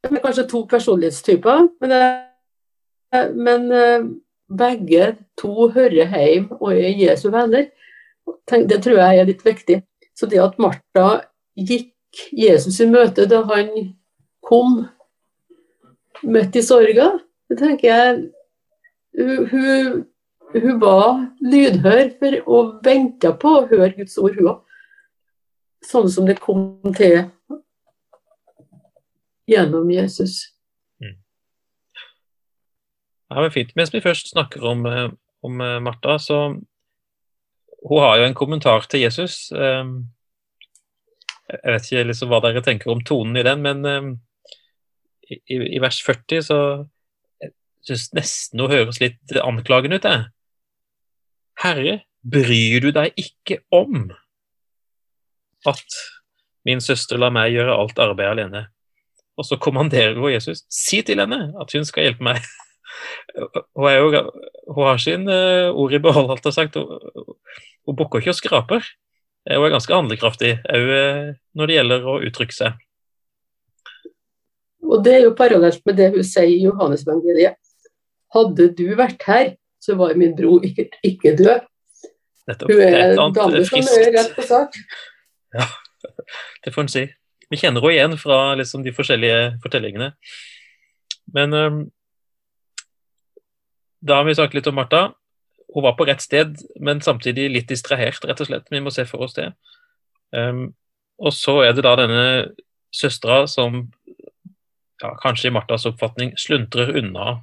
det 0.08 0.24
kanskje 0.24 0.48
to 0.48 0.64
personlighetstyper, 0.72 1.68
men, 1.84 1.92
det, 1.92 3.22
men 3.36 3.68
eh, 3.76 4.08
begge 4.50 5.12
to 5.40 5.70
hører 5.76 6.16
hjem 6.16 6.50
og 6.60 6.72
er 6.74 6.96
Jesu 6.96 7.28
venner. 7.34 7.70
Det 8.50 8.80
tror 8.82 9.02
jeg 9.02 9.20
er 9.20 9.28
litt 9.28 9.46
viktig. 9.46 9.82
Så 10.16 10.28
det 10.30 10.42
at 10.44 10.58
Martha 10.62 11.10
gikk 11.56 11.94
Jesus 12.36 12.80
i 12.82 12.88
møte 12.90 13.28
da 13.30 13.44
han 13.52 13.70
kom 14.46 14.82
midt 16.24 16.56
i 16.56 16.64
sorga, 16.66 17.12
det 17.50 17.58
tenker 17.60 17.90
jeg 17.90 18.20
hun, 19.20 20.06
hun, 20.54 20.80
var 20.82 21.20
lydhør 21.42 22.12
for 22.20 22.38
å 22.46 22.62
vente 22.86 23.32
på 23.42 23.54
å 23.58 23.66
høre 23.70 23.94
Guds 23.98 24.18
ord, 24.22 24.38
hun 24.38 24.52
òg. 24.54 24.62
Sånn 25.86 26.10
som 26.12 26.28
det 26.28 26.40
kom 26.44 26.82
til 26.96 27.30
gjennom 29.50 29.90
Jesus. 29.92 30.42
Mm. 31.02 31.16
Det 33.30 33.40
men 33.40 33.56
fint. 33.56 33.76
Mens 33.80 33.94
vi 33.94 34.04
først 34.04 34.34
snakker 34.34 34.66
om, 34.68 34.86
eh, 34.86 35.08
om 35.42 35.62
eh, 35.62 35.80
Martha, 35.80 36.20
så 36.20 36.42
hun 37.88 38.02
har 38.04 38.20
jo 38.20 38.28
en 38.28 38.38
kommentar 38.38 38.86
til 38.92 39.06
Jesus. 39.06 39.52
Ehm, 39.56 40.10
jeg 41.50 41.74
vet 41.74 41.86
ikke 41.88 42.08
liksom 42.10 42.30
hva 42.30 42.42
dere 42.44 42.62
tenker 42.62 42.92
om 42.92 43.02
tonen 43.08 43.40
i 43.40 43.46
den, 43.48 43.64
men 43.64 43.88
i, 45.30 45.60
i 45.78 45.82
vers 45.82 46.02
40 46.06 46.46
så 46.50 46.60
syns 47.86 48.10
nesten 48.18 48.62
hun 48.62 48.72
høres 48.72 49.00
litt 49.02 49.36
anklagende 49.44 50.00
ut. 50.00 50.08
Jeg. 50.08 50.28
Herre, 51.64 51.96
bryr 52.24 52.84
du 52.84 52.92
deg 52.96 53.16
ikke 53.20 53.62
om 53.76 54.10
at 55.68 56.00
min 56.68 56.82
søster 56.84 57.20
lar 57.20 57.34
meg 57.36 57.54
gjøre 57.56 57.76
alt 57.76 58.02
arbeid 58.02 58.34
alene? 58.34 58.66
Og 59.40 59.48
så 59.48 59.60
kommanderer 59.62 60.20
hun 60.20 60.34
Jesus, 60.34 60.66
si 60.72 61.02
til 61.06 61.22
henne 61.24 61.54
at 61.60 61.76
hun 61.76 61.88
skal 61.88 62.10
hjelpe 62.10 62.28
meg. 62.32 62.42
Hun, 63.78 63.86
jo, 63.94 64.22
hun 64.74 64.88
har 64.88 64.98
sin 65.00 65.30
uh, 65.30 65.70
ord 65.70 65.94
i 65.94 66.00
behold, 66.04 66.32
alt 66.34 66.48
har 66.50 66.52
sagt. 66.52 66.76
Hun, 66.76 67.38
hun 67.88 67.96
bukker 67.96 68.20
ikke 68.20 68.34
og 68.34 68.38
skraper. 68.40 68.88
Hun 69.48 69.68
er 69.68 69.72
ganske 69.72 69.94
handlekraftig 69.94 70.50
òg 70.66 70.90
uh, 70.90 71.30
når 71.56 71.70
det 71.70 71.78
gjelder 71.78 72.08
å 72.10 72.16
uttrykke 72.28 72.58
seg. 72.58 72.82
Og 74.90 75.04
Det 75.06 75.16
er 75.16 75.26
jo 75.28 75.36
parallelt 75.38 75.82
med 75.86 75.98
det 76.00 76.10
hun 76.16 76.26
sier 76.26 76.50
i 76.50 76.64
Johannesvangeliet. 76.64 77.58
Hadde 78.34 78.70
du 78.78 78.88
vært 78.98 79.24
her, 79.28 79.52
så 79.82 79.96
var 79.98 80.18
min 80.18 80.36
bror 80.38 80.66
ikke, 80.66 80.90
ikke 81.06 81.36
død. 81.38 81.68
Nettopp. 82.50 82.72
Hun 82.72 82.82
er 82.82 83.14
en 83.14 83.36
dame 83.36 83.62
som 83.66 83.86
er 83.86 84.12
rett 84.18 84.34
på 84.36 84.46
sak. 84.46 84.76
Ja, 85.54 85.66
det 86.66 86.74
får 86.74 86.86
en 86.86 86.92
si. 86.94 87.06
Vi 87.50 87.58
kjenner 87.58 87.82
henne 87.82 87.96
igjen 87.96 88.18
fra 88.22 88.40
liksom, 88.58 88.84
de 88.86 88.94
forskjellige 88.94 89.60
fortellingene. 89.64 90.12
Men 91.34 91.54
um, 91.54 91.80
da 94.06 94.20
har 94.20 94.28
vi 94.28 94.36
snakket 94.38 94.60
litt 94.60 94.70
om 94.70 94.78
Martha. 94.78 95.04
Hun 95.74 95.86
var 95.86 95.96
på 95.98 96.06
rett 96.10 96.22
sted, 96.22 96.58
men 96.82 97.02
samtidig 97.06 97.50
litt 97.54 97.70
distrahert, 97.70 98.26
rett 98.26 98.42
og 98.42 98.50
slett. 98.50 98.70
Vi 98.74 98.82
må 98.82 98.94
se 98.94 99.06
for 99.10 99.26
oss 99.26 99.38
det. 99.38 99.52
Um, 100.34 100.72
og 101.20 101.34
så 101.36 101.60
er 101.66 101.74
det 101.76 101.86
da 101.86 101.96
denne 102.00 102.26
søstera 102.96 103.44
som 103.50 103.84
ja, 105.02 105.14
kanskje 105.22 105.50
i 105.50 105.56
Marthas 105.56 105.88
oppfatning 105.90 106.36
sluntrer 106.40 106.92
unna 107.00 107.40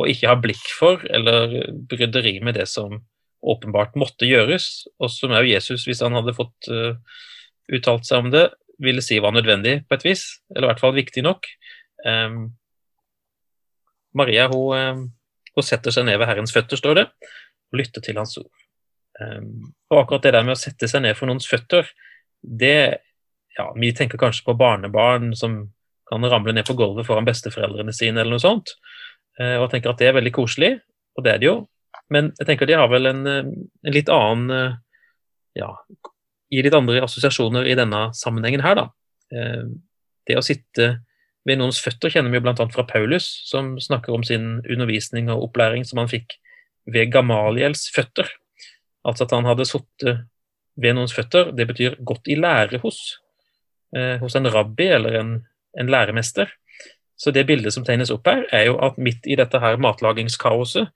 og 0.00 0.08
ikke 0.08 0.30
har 0.30 0.40
blikk 0.40 0.70
for 0.78 1.02
eller 1.12 1.72
bryderi 1.88 2.38
med 2.44 2.56
det 2.56 2.66
som 2.70 3.02
åpenbart 3.40 3.96
måtte 4.00 4.28
gjøres, 4.28 4.86
og 5.00 5.08
som 5.12 5.32
òg 5.36 5.48
Jesus, 5.48 5.86
hvis 5.88 6.02
han 6.04 6.16
hadde 6.16 6.36
fått 6.36 6.68
uh, 6.72 6.96
uttalt 7.72 8.08
seg 8.08 8.24
om 8.24 8.30
det, 8.32 8.46
ville 8.80 9.04
si 9.04 9.18
var 9.20 9.34
nødvendig 9.36 9.82
på 9.88 9.96
et 9.96 10.04
vis, 10.04 10.24
eller 10.54 10.66
i 10.66 10.70
hvert 10.70 10.82
fall 10.82 10.96
viktig 10.96 11.24
nok. 11.24 11.48
Um, 12.04 12.50
Maria 14.16 14.48
hun 14.52 15.10
hun, 15.50 15.64
setter 15.66 15.92
seg 15.92 16.06
ned 16.08 16.16
ved 16.20 16.28
Herrens 16.30 16.54
føtter, 16.54 16.80
står 16.80 16.96
det, 16.96 17.06
og 17.72 17.80
lytter 17.80 18.04
til 18.04 18.20
Hans 18.20 18.38
ord. 18.40 18.64
Um, 19.20 19.72
og 19.92 20.04
akkurat 20.04 20.24
det 20.24 20.34
der 20.36 20.46
med 20.46 20.56
å 20.56 20.60
sette 20.60 20.88
seg 20.88 21.04
ned 21.04 21.16
for 21.18 21.28
noens 21.28 21.48
føtter, 21.48 21.88
det 22.40 23.04
ja, 23.58 23.66
Vi 23.76 23.90
tenker 23.92 24.16
kanskje 24.16 24.46
på 24.46 24.54
barnebarn 24.56 25.34
som 25.36 25.58
kan 26.10 26.26
ramle 26.30 26.54
ned 26.56 26.66
på 26.66 26.76
gulvet 26.78 27.06
foran 27.06 27.28
besteforeldrene 27.28 27.94
sine, 27.94 28.20
eller 28.20 28.34
noe 28.34 28.42
sånt, 28.42 28.74
Og 29.40 29.62
jeg 29.62 29.70
tenker 29.72 29.92
at 29.92 30.00
det 30.02 30.08
er 30.10 30.16
veldig 30.18 30.32
koselig, 30.36 30.72
og 31.16 31.24
det 31.24 31.32
er 31.32 31.38
det 31.40 31.46
jo. 31.46 31.54
Men 32.12 32.32
jeg 32.36 32.48
tenker 32.48 32.68
de 32.68 32.76
har 32.76 32.90
vel 32.90 33.08
en, 33.08 33.22
en 33.30 33.94
litt 33.94 34.10
annen 34.12 34.50
uh, 34.50 34.74
ja, 35.56 35.70
Gir 36.50 36.66
litt 36.66 36.74
andre 36.74 37.04
assosiasjoner 37.06 37.68
i 37.70 37.76
denne 37.78 38.08
sammenhengen 38.18 38.64
her, 38.64 38.74
da. 38.74 38.88
Det 40.26 40.34
å 40.34 40.42
sitte 40.42 40.88
ved 41.46 41.60
noens 41.60 41.80
føtter 41.80 42.12
kjenner 42.12 42.32
vi 42.32 42.40
jo 42.40 42.44
bl.a. 42.44 42.66
fra 42.74 42.84
Paulus, 42.88 43.28
som 43.48 43.76
snakker 43.80 44.14
om 44.14 44.24
sin 44.26 44.58
undervisning 44.66 45.30
og 45.32 45.46
opplæring 45.48 45.86
som 45.86 46.02
han 46.02 46.10
fikk 46.10 46.34
ved 46.90 47.12
Gamaliels 47.14 47.86
føtter. 47.94 48.28
Altså 49.06 49.24
at 49.26 49.34
han 49.36 49.48
hadde 49.48 49.68
sittet 49.68 50.26
ved 50.80 50.96
noens 50.96 51.14
føtter, 51.16 51.52
det 51.56 51.68
betyr 51.70 51.98
gått 52.06 52.28
i 52.28 52.38
lære 52.38 52.80
hos. 52.84 53.20
eh, 53.96 54.18
hos 54.20 54.36
en 54.36 54.46
rabbi 54.46 54.86
eller 54.86 55.16
en, 55.18 55.30
en, 55.78 55.90
læremester. 55.90 56.50
Så 57.16 57.30
det 57.30 57.46
bildet 57.46 57.74
som 57.74 57.84
tegnes 57.84 58.10
opp 58.10 58.26
her, 58.26 58.46
er 58.52 58.66
jo 58.70 58.78
at 58.82 58.98
midt 58.98 59.26
i 59.28 59.36
dette 59.36 59.60
her 59.60 59.76
matlagingskaoset, 59.76 60.88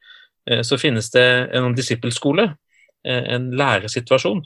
eh, 0.51 0.63
så 0.63 0.79
finnes 0.81 1.11
det 1.13 1.27
en 1.55 1.75
disippelskole, 1.77 2.55
eh, 3.05 3.25
en 3.35 3.51
læresituasjon, 3.57 4.45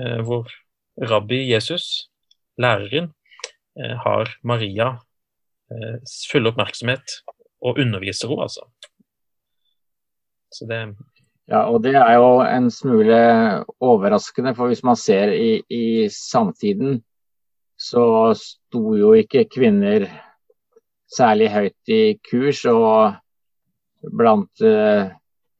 eh, 0.00 0.20
hvor 0.26 0.50
rabbi 1.00 1.52
Jesus, 1.52 2.08
læreren, 2.58 3.12
har 3.76 4.30
Maria 4.42 4.94
full 6.30 6.46
oppmerksomhet 6.48 7.18
og 7.60 7.76
underviser 7.82 8.30
henne, 8.30 8.46
altså. 8.46 8.62
Så 10.48 10.64
det 10.64 10.78
ja, 11.46 11.60
og 11.70 11.84
det 11.84 11.94
er 11.94 12.16
jo 12.18 12.40
en 12.42 12.70
smule 12.74 13.18
overraskende, 13.78 14.54
for 14.56 14.66
hvis 14.66 14.82
man 14.82 14.96
ser 14.98 15.30
i, 15.30 15.60
i 15.70 16.08
samtiden, 16.10 17.04
så 17.76 18.32
sto 18.38 18.96
jo 18.96 19.12
ikke 19.18 19.46
kvinner 19.52 20.08
særlig 21.12 21.50
høyt 21.52 21.92
i 21.92 22.02
kurs. 22.24 22.64
Og 22.70 23.16
blant 24.16 24.64
uh, 24.64 25.12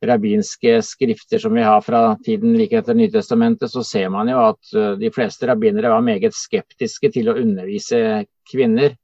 rabbinske 0.06 0.78
skrifter 0.86 1.42
som 1.42 1.56
vi 1.56 1.64
har 1.66 1.80
fra 1.84 2.02
tiden 2.24 2.56
like 2.56 2.78
etter 2.78 2.96
Nytestamentet, 2.96 3.72
så 3.72 3.84
ser 3.84 4.10
man 4.14 4.30
jo 4.32 4.42
at 4.44 4.74
uh, 4.76 4.92
de 5.00 5.10
fleste 5.12 5.48
rabbinere 5.48 5.92
var 5.92 6.04
meget 6.04 6.36
skeptiske 6.36 7.12
til 7.14 7.32
å 7.32 7.38
undervise 7.40 8.24
kvinner. 8.50 8.96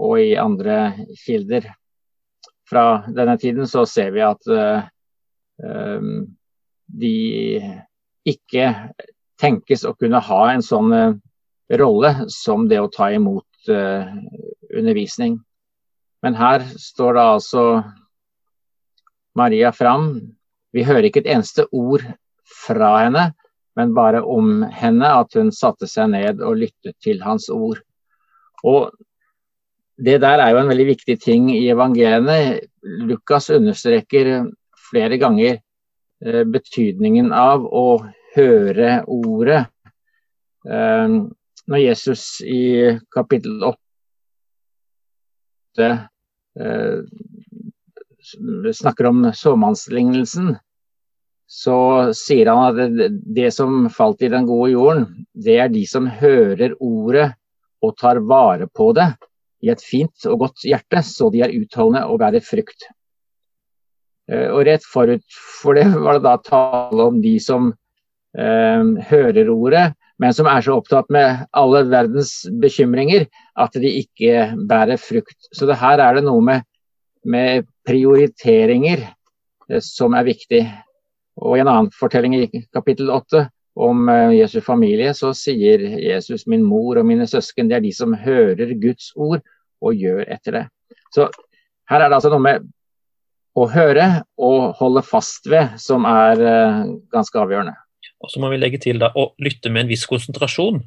Og 0.00 0.16
i 0.22 0.32
andre 0.40 1.06
kilder 1.24 1.66
fra 2.70 3.02
denne 3.10 3.36
tiden 3.38 3.66
så 3.68 3.84
ser 3.88 4.14
vi 4.14 4.22
at 4.24 4.50
uh, 4.50 4.88
Ehm, 5.64 6.36
de 6.86 7.14
ikke 8.28 8.70
tenkes 9.40 9.84
å 9.86 9.94
kunne 9.98 10.20
ha 10.24 10.40
en 10.52 10.64
sånn 10.64 10.92
eh, 10.96 11.18
rolle 11.78 12.26
som 12.32 12.66
det 12.68 12.80
å 12.82 12.90
ta 12.90 13.10
imot 13.14 13.70
eh, 13.70 14.08
undervisning. 14.74 15.38
Men 16.22 16.36
her 16.36 16.64
står 16.78 17.16
da 17.16 17.26
altså 17.36 17.64
Maria 19.38 19.72
fram. 19.72 20.12
Vi 20.74 20.84
hører 20.86 21.08
ikke 21.08 21.24
et 21.24 21.30
eneste 21.34 21.66
ord 21.72 22.04
fra 22.66 22.90
henne, 23.04 23.30
men 23.78 23.94
bare 23.94 24.22
om 24.26 24.64
henne, 24.74 25.06
at 25.06 25.34
hun 25.38 25.52
satte 25.54 25.88
seg 25.88 26.10
ned 26.12 26.42
og 26.44 26.58
lyttet 26.64 26.96
til 27.02 27.22
hans 27.24 27.48
ord. 27.52 27.80
Og 28.64 28.90
Det 30.00 30.16
der 30.22 30.40
er 30.40 30.54
jo 30.54 30.62
en 30.62 30.70
veldig 30.70 30.86
viktig 30.94 31.18
ting 31.20 31.50
i 31.52 31.66
evangeliene. 31.68 32.60
Lukas 33.04 33.50
understreker 33.52 34.46
flere 34.88 35.18
ganger 35.20 35.58
eh, 36.24 36.44
betydningen 36.48 37.34
av 37.36 37.66
å 37.68 38.00
høre 38.32 39.02
ordet. 39.04 39.66
Eh, 40.64 41.18
når 41.68 41.78
Jesus 41.82 42.40
i 42.44 42.98
kapittel 43.12 43.62
8 43.66 43.76
eh, 46.60 46.98
snakker 48.74 49.10
om 49.10 49.32
såmannslignelsen, 49.34 50.56
så 51.50 51.76
sier 52.14 52.46
han 52.46 52.78
at 52.78 53.10
det 53.34 53.50
som 53.54 53.88
falt 53.90 54.22
i 54.22 54.30
den 54.30 54.46
gode 54.46 54.70
jorden, 54.70 55.26
det 55.34 55.58
er 55.58 55.72
de 55.72 55.82
som 55.88 56.06
hører 56.06 56.76
ordet 56.78 57.32
og 57.82 57.96
tar 57.98 58.20
vare 58.22 58.68
på 58.70 58.92
det 58.94 59.08
i 59.64 59.70
et 59.72 59.82
fint 59.82 60.26
og 60.30 60.46
godt 60.46 60.64
hjerte, 60.64 61.02
så 61.04 61.30
de 61.32 61.42
er 61.44 61.54
utholdende 61.56 62.06
og 62.06 62.20
bærer 62.22 62.44
frukt. 62.44 62.86
Eh, 64.30 64.48
og 64.48 64.64
rett 64.68 64.86
forut 64.86 65.24
for 65.60 65.76
det 65.76 65.88
var 65.96 66.18
det 66.18 66.24
da 66.28 66.36
tale 66.44 67.08
om 67.10 67.18
de 67.24 67.34
som 67.42 67.72
eh, 68.38 68.92
hører 69.10 69.50
ordet, 69.52 69.86
men 70.20 70.34
som 70.36 70.48
er 70.50 70.60
så 70.64 70.76
opptatt 70.76 71.08
med 71.12 71.46
alle 71.56 71.84
verdens 71.88 72.42
bekymringer 72.60 73.24
at 73.60 73.76
de 73.80 73.92
ikke 74.02 74.50
bærer 74.68 75.00
frukt. 75.00 75.38
Så 75.56 75.68
det 75.68 75.78
her 75.80 76.02
er 76.04 76.18
det 76.18 76.26
noe 76.26 76.44
med, 76.44 76.66
med 77.24 77.68
prioriteringer 77.88 79.06
eh, 79.06 79.80
som 79.84 80.16
er 80.18 80.28
viktig. 80.28 80.60
Og 81.40 81.56
i 81.56 81.62
en 81.62 81.70
annen 81.72 81.88
fortelling 81.96 82.36
i 82.36 82.66
kapittel 82.68 83.08
8 83.14 83.46
om 83.80 84.10
eh, 84.12 84.36
Jesu 84.42 84.60
familie, 84.64 85.14
så 85.16 85.32
sier 85.36 85.86
Jesus 86.04 86.44
min 86.50 86.66
mor 86.68 87.00
og 87.00 87.08
mine 87.08 87.28
søsken, 87.30 87.70
det 87.70 87.78
er 87.78 87.86
de 87.86 87.94
som 87.96 88.12
hører 88.12 88.76
Guds 88.82 89.14
ord 89.16 89.40
og 89.80 89.96
gjør 89.96 90.26
etter 90.28 90.58
det. 90.58 90.66
Så 91.16 91.30
her 91.88 92.04
er 92.04 92.10
det 92.10 92.20
altså 92.20 92.32
noe 92.34 92.44
med 92.44 92.68
å 93.56 93.64
høre 93.72 94.10
og 94.38 94.76
holde 94.78 95.02
fast 95.02 95.48
ved, 95.50 95.78
som 95.80 96.04
er 96.06 96.38
uh, 96.44 96.84
ganske 97.10 97.40
avgjørende. 97.40 97.72
Og 98.20 98.32
så 98.32 98.40
må 98.42 98.50
vi 98.52 98.60
legge 98.60 98.80
til 98.82 99.00
da, 99.00 99.10
å 99.16 99.32
lytte 99.42 99.72
med 99.72 99.86
en 99.86 99.92
viss 99.92 100.06
konsentrasjon. 100.08 100.82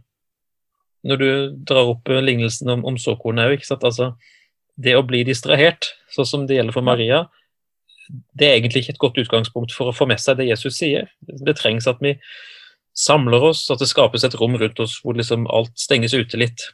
Når 1.03 1.19
du 1.19 1.29
drar 1.67 1.89
opp 1.91 2.09
lignelsen 2.09 2.69
om, 2.71 2.85
om 2.87 2.99
såkornet 3.01 3.51
òg, 3.51 3.65
altså, 3.79 4.13
det 4.79 4.95
å 4.97 5.05
bli 5.05 5.23
distrahert, 5.27 5.91
sånn 6.13 6.29
som 6.29 6.45
det 6.47 6.59
gjelder 6.59 6.75
for 6.75 6.85
Maria, 6.85 7.25
det 8.37 8.47
er 8.47 8.57
egentlig 8.57 8.83
ikke 8.83 8.95
et 8.95 9.01
godt 9.01 9.19
utgangspunkt 9.23 9.73
for 9.75 9.89
å 9.89 9.95
få 9.95 10.07
med 10.09 10.21
seg 10.21 10.37
det 10.39 10.49
Jesus 10.49 10.77
sier. 10.79 11.09
Det 11.21 11.55
trengs 11.59 11.87
at 11.89 12.01
vi 12.03 12.15
samler 12.97 13.49
oss, 13.49 13.65
at 13.73 13.81
det 13.81 13.89
skapes 13.89 14.25
et 14.25 14.35
rom 14.37 14.57
rundt 14.59 14.81
oss 14.83 14.99
hvor 15.01 15.17
liksom 15.17 15.47
alt 15.53 15.73
stenges 15.79 16.13
ute 16.13 16.37
litt, 16.39 16.67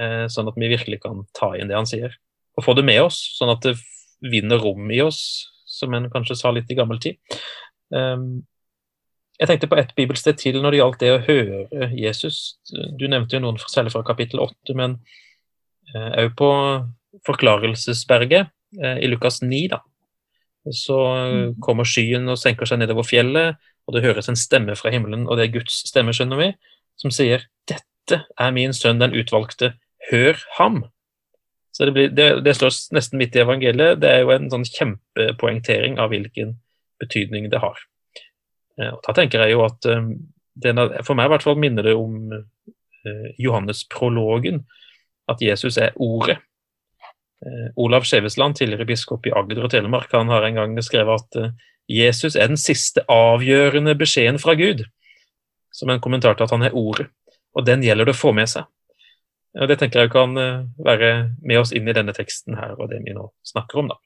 eh, 0.00 0.24
sånn 0.32 0.48
at 0.48 0.56
vi 0.56 0.72
virkelig 0.72 1.02
kan 1.04 1.26
ta 1.36 1.52
inn 1.58 1.68
det 1.68 1.76
han 1.76 1.88
sier. 1.88 2.16
Og 2.56 2.64
få 2.64 2.76
det 2.78 2.86
med 2.88 3.02
oss, 3.04 3.18
sånn 3.36 3.52
at 3.52 3.64
det 3.66 3.76
vinner 4.24 4.62
rom 4.62 4.88
i 4.90 5.02
oss, 5.04 5.20
som 5.68 5.92
en 5.94 6.08
kanskje 6.12 6.38
sa 6.38 6.52
litt 6.54 6.70
i 6.72 6.78
gammel 6.78 7.00
tid. 7.02 7.18
Um, 7.92 8.46
jeg 9.36 9.48
tenkte 9.50 9.68
på 9.68 9.76
et 9.80 9.92
bibelsted 9.96 10.38
til 10.40 10.60
når 10.62 10.72
det 10.72 10.80
gjaldt 10.80 11.02
det 11.02 11.12
å 11.12 11.22
høre 11.26 11.90
Jesus. 11.96 12.56
Du 12.96 13.06
nevnte 13.08 13.36
jo 13.36 13.42
noen 13.44 13.58
særlig 13.60 13.92
fra 13.92 14.04
kapittel 14.06 14.40
8, 14.40 14.76
men 14.78 14.96
òg 15.96 16.30
uh, 16.30 16.36
på 16.36 16.50
Forklarelsesberget 17.26 18.48
uh, 18.80 18.96
i 18.96 19.10
Lukas 19.10 19.42
9. 19.44 19.60
da. 19.74 19.82
Så 20.72 20.96
uh, 20.96 21.52
kommer 21.62 21.88
skyen 21.88 22.28
og 22.32 22.40
senker 22.40 22.68
seg 22.68 22.80
nedover 22.80 23.06
fjellet, 23.06 23.60
og 23.86 23.94
det 23.94 24.04
høres 24.06 24.30
en 24.30 24.38
stemme 24.38 24.74
fra 24.78 24.90
himmelen, 24.94 25.26
og 25.28 25.38
det 25.38 25.46
er 25.46 25.56
Guds 25.58 25.82
stemme, 25.88 26.14
skjønner 26.16 26.40
vi, 26.40 26.50
som 26.98 27.12
sier 27.14 27.44
'Dette 27.68 28.24
er 28.38 28.54
min 28.54 28.72
sønn 28.74 29.02
den 29.02 29.14
utvalgte, 29.14 29.74
hør 30.10 30.38
ham'. 30.58 30.86
Så 31.76 31.84
det, 31.84 31.92
blir, 31.92 32.08
det, 32.08 32.44
det, 32.44 32.54
slås 32.56 32.86
nesten 32.96 33.18
midt 33.20 33.36
i 33.36 33.42
evangeliet. 33.42 34.00
Det 34.00 34.08
er 34.08 34.22
jo 34.24 34.30
en 34.32 34.48
sånn 34.48 34.64
kjempepoengtering 34.64 35.98
av 36.00 36.08
hvilken 36.08 36.54
betydning 37.02 37.50
det 37.52 37.60
har. 37.60 37.76
Eh, 38.80 38.92
og 38.92 39.00
da 39.06 39.14
tenker 39.16 39.44
jeg 39.44 39.56
jo 39.56 39.64
at 39.66 39.86
den, 39.86 40.80
For 41.04 41.12
meg 41.16 41.28
i 41.28 41.34
hvert 41.34 41.44
fall 41.44 41.58
minner 41.60 41.84
det 41.84 41.92
om 41.98 42.30
uh, 42.32 43.26
Johannes-prologen, 43.36 44.62
at 45.28 45.42
Jesus 45.44 45.76
er 45.76 45.96
Ordet. 46.00 46.38
Olav 47.76 48.06
Skjevesland, 48.08 48.56
tidligere 48.56 48.86
biskop 48.88 49.26
i 49.28 49.32
Agder 49.36 49.66
og 49.66 49.70
Telemark, 49.70 50.08
han 50.16 50.32
har 50.32 50.46
en 50.46 50.56
gang 50.56 50.78
skrevet 50.82 51.20
at 51.20 51.50
Jesus 51.92 52.34
er 52.34 52.48
den 52.48 52.58
siste 52.58 53.04
avgjørende 53.12 53.94
beskjeden 53.98 54.40
fra 54.42 54.56
Gud, 54.58 54.86
som 55.70 55.92
en 55.92 56.00
kommentar 56.00 56.34
til 56.34 56.46
at 56.46 56.54
han 56.56 56.64
er 56.66 56.74
Ordet. 56.74 57.10
Og 57.54 57.66
den 57.66 57.84
gjelder 57.84 58.08
det 58.08 58.16
å 58.16 58.18
få 58.18 58.32
med 58.36 58.48
seg. 58.50 58.66
Og 59.56 59.68
Det 59.70 59.78
tenker 59.80 60.04
jeg 60.04 60.12
kan 60.12 60.36
eh, 60.36 60.66
være 60.84 61.12
med 61.40 61.62
oss 61.62 61.72
inn 61.72 61.88
i 61.88 61.94
denne 61.96 62.12
teksten 62.16 62.58
her 62.58 62.76
og 62.76 62.90
det 62.90 63.00
vi 63.06 63.14
nå 63.16 63.30
snakker 63.46 63.80
om. 63.80 63.88
da. 63.88 63.96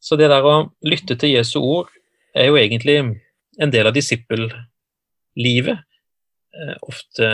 Så 0.00 0.16
det 0.20 0.28
der 0.32 0.44
å 0.44 0.72
lytte 0.84 1.16
til 1.16 1.36
Jesu 1.36 1.60
ord 1.60 1.88
er 2.34 2.50
jo 2.50 2.58
egentlig 2.60 2.96
en 3.60 3.72
del 3.72 3.88
av 3.88 3.94
disippellivet. 3.96 5.82
Eh, 6.50 6.76
ofte 6.82 7.28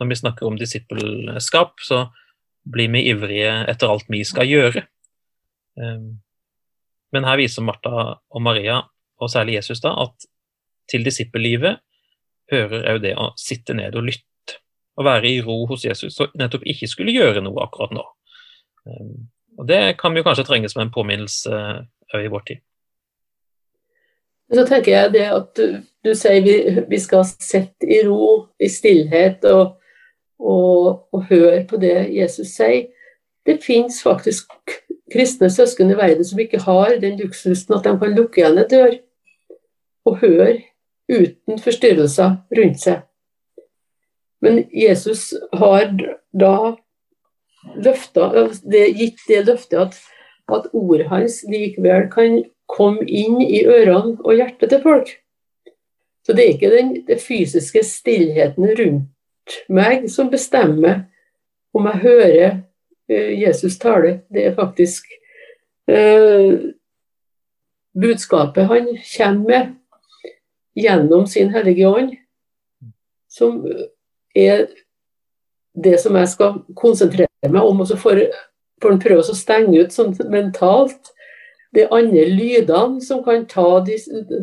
når 0.00 0.08
vi 0.08 0.18
snakker 0.22 0.48
om 0.48 0.58
disippelskap, 0.58 1.80
så 1.84 2.06
blir 2.70 2.90
vi 2.92 3.06
ivrige 3.10 3.52
etter 3.70 3.92
alt 3.92 4.08
vi 4.08 4.22
skal 4.24 4.48
gjøre. 4.48 4.86
Eh, 5.80 6.02
men 7.10 7.26
her 7.26 7.40
viser 7.40 7.66
Martha 7.66 8.06
og 8.16 8.42
Maria, 8.42 8.82
og 9.20 9.30
særlig 9.30 9.58
Jesus, 9.58 9.82
da, 9.84 9.92
at 10.06 10.28
til 10.90 11.04
disippellivet 11.06 11.80
hører 12.50 12.86
òg 12.94 13.02
det 13.04 13.14
å 13.18 13.30
sitte 13.38 13.76
ned 13.76 13.94
og 13.98 14.08
lytte 14.08 14.56
å 14.98 15.04
være 15.06 15.30
i 15.30 15.42
ro 15.44 15.62
hos 15.70 15.84
Jesus 15.86 16.18
og 16.22 16.34
nettopp 16.38 16.64
ikke 16.68 16.88
skulle 16.90 17.14
gjøre 17.14 17.42
noe 17.44 17.62
akkurat 17.64 17.94
nå. 17.94 18.02
Ehm, 18.88 19.28
og 19.58 19.68
Det 19.68 19.96
kan 20.00 20.14
vi 20.14 20.24
kanskje 20.24 20.46
trenge 20.48 20.70
som 20.72 20.82
en 20.82 20.92
påminnelse 20.92 21.60
òg 22.14 22.24
i 22.24 22.32
vår 22.32 22.44
tid. 22.48 22.62
Så 24.50 24.66
tenker 24.66 24.92
jeg 24.92 25.12
det 25.14 25.26
at 25.30 25.50
du, 25.56 25.80
du 26.04 26.14
sier 26.18 26.42
vi, 26.42 26.54
vi, 26.90 26.98
skal 26.98 27.22
sette 27.28 27.86
i 27.86 28.00
ro, 28.06 28.48
i 28.58 28.68
stillhet, 28.68 29.44
og, 29.46 29.76
og, 30.40 31.06
og 31.14 31.28
høre 31.30 31.62
på 31.70 31.78
det 31.82 32.08
Jesus 32.14 32.56
sier. 32.56 32.88
Det 33.46 33.60
finnes 33.62 34.02
faktisk 34.02 34.50
kristne 35.10 35.50
søsken 35.50 35.90
i 35.90 35.98
verden 35.98 36.26
som 36.26 36.40
ikke 36.42 36.60
har 36.66 36.98
den 37.02 37.16
luksusen 37.18 37.74
at 37.76 37.86
de 37.86 37.94
kan 37.98 38.16
lukke 38.16 38.42
igjen 38.42 38.58
en 38.60 38.68
dør 38.70 38.98
og 40.06 40.18
høre 40.20 40.58
uten 41.10 41.58
forstyrrelser 41.58 42.36
rundt 42.58 42.82
seg. 42.82 43.00
Men 44.40 44.64
Jesus 44.72 45.32
har 45.52 45.90
da 46.32 46.54
løftet, 47.76 48.60
det, 48.64 48.86
gitt 48.96 49.20
det 49.28 49.44
løftet 49.48 49.80
at, 49.82 49.98
at 50.52 50.70
ordet 50.72 51.10
hans 51.10 51.42
likevel 51.50 52.08
kan 52.12 52.40
komme 52.70 53.04
inn 53.06 53.40
i 53.42 53.64
ørene 53.66 54.18
og 54.20 54.36
hjertet 54.38 54.70
til 54.72 54.82
folk. 54.84 55.10
Så 56.26 56.36
det 56.36 56.44
er 56.44 56.52
ikke 56.54 56.72
den, 56.72 56.92
den 57.08 57.18
fysiske 57.18 57.82
stillheten 57.86 58.68
rundt 58.78 59.56
meg 59.72 60.06
som 60.12 60.30
bestemmer 60.30 61.06
om 61.74 61.88
jeg 61.90 62.02
hører 62.04 62.50
eh, 63.10 63.32
Jesus 63.40 63.78
tale. 63.80 64.20
Det 64.30 64.44
er 64.46 64.54
faktisk 64.54 65.08
eh, 65.90 66.70
budskapet 67.98 68.68
han 68.70 68.92
kommer 69.16 69.46
med 69.48 69.76
gjennom 70.78 71.26
sin 71.26 71.50
Hellige 71.50 71.88
Ånd, 71.88 72.14
som 73.28 73.64
er 74.34 74.68
det 75.74 75.98
som 76.00 76.16
jeg 76.16 76.28
skal 76.30 76.60
konsentrere 76.78 77.50
meg 77.50 77.62
om. 77.62 77.82
Og 77.82 77.90
så 77.90 77.98
får, 77.98 78.22
får 78.82 78.94
han 78.94 79.02
prøve 79.02 79.24
å 79.24 79.36
stenge 79.36 79.82
ut 79.82 79.94
sånn 79.94 80.14
mentalt 80.30 81.12
de 81.74 81.86
andre 81.94 82.24
lydene 82.26 83.00
som 83.04 83.22
kan 83.24 83.44
ta, 83.50 83.66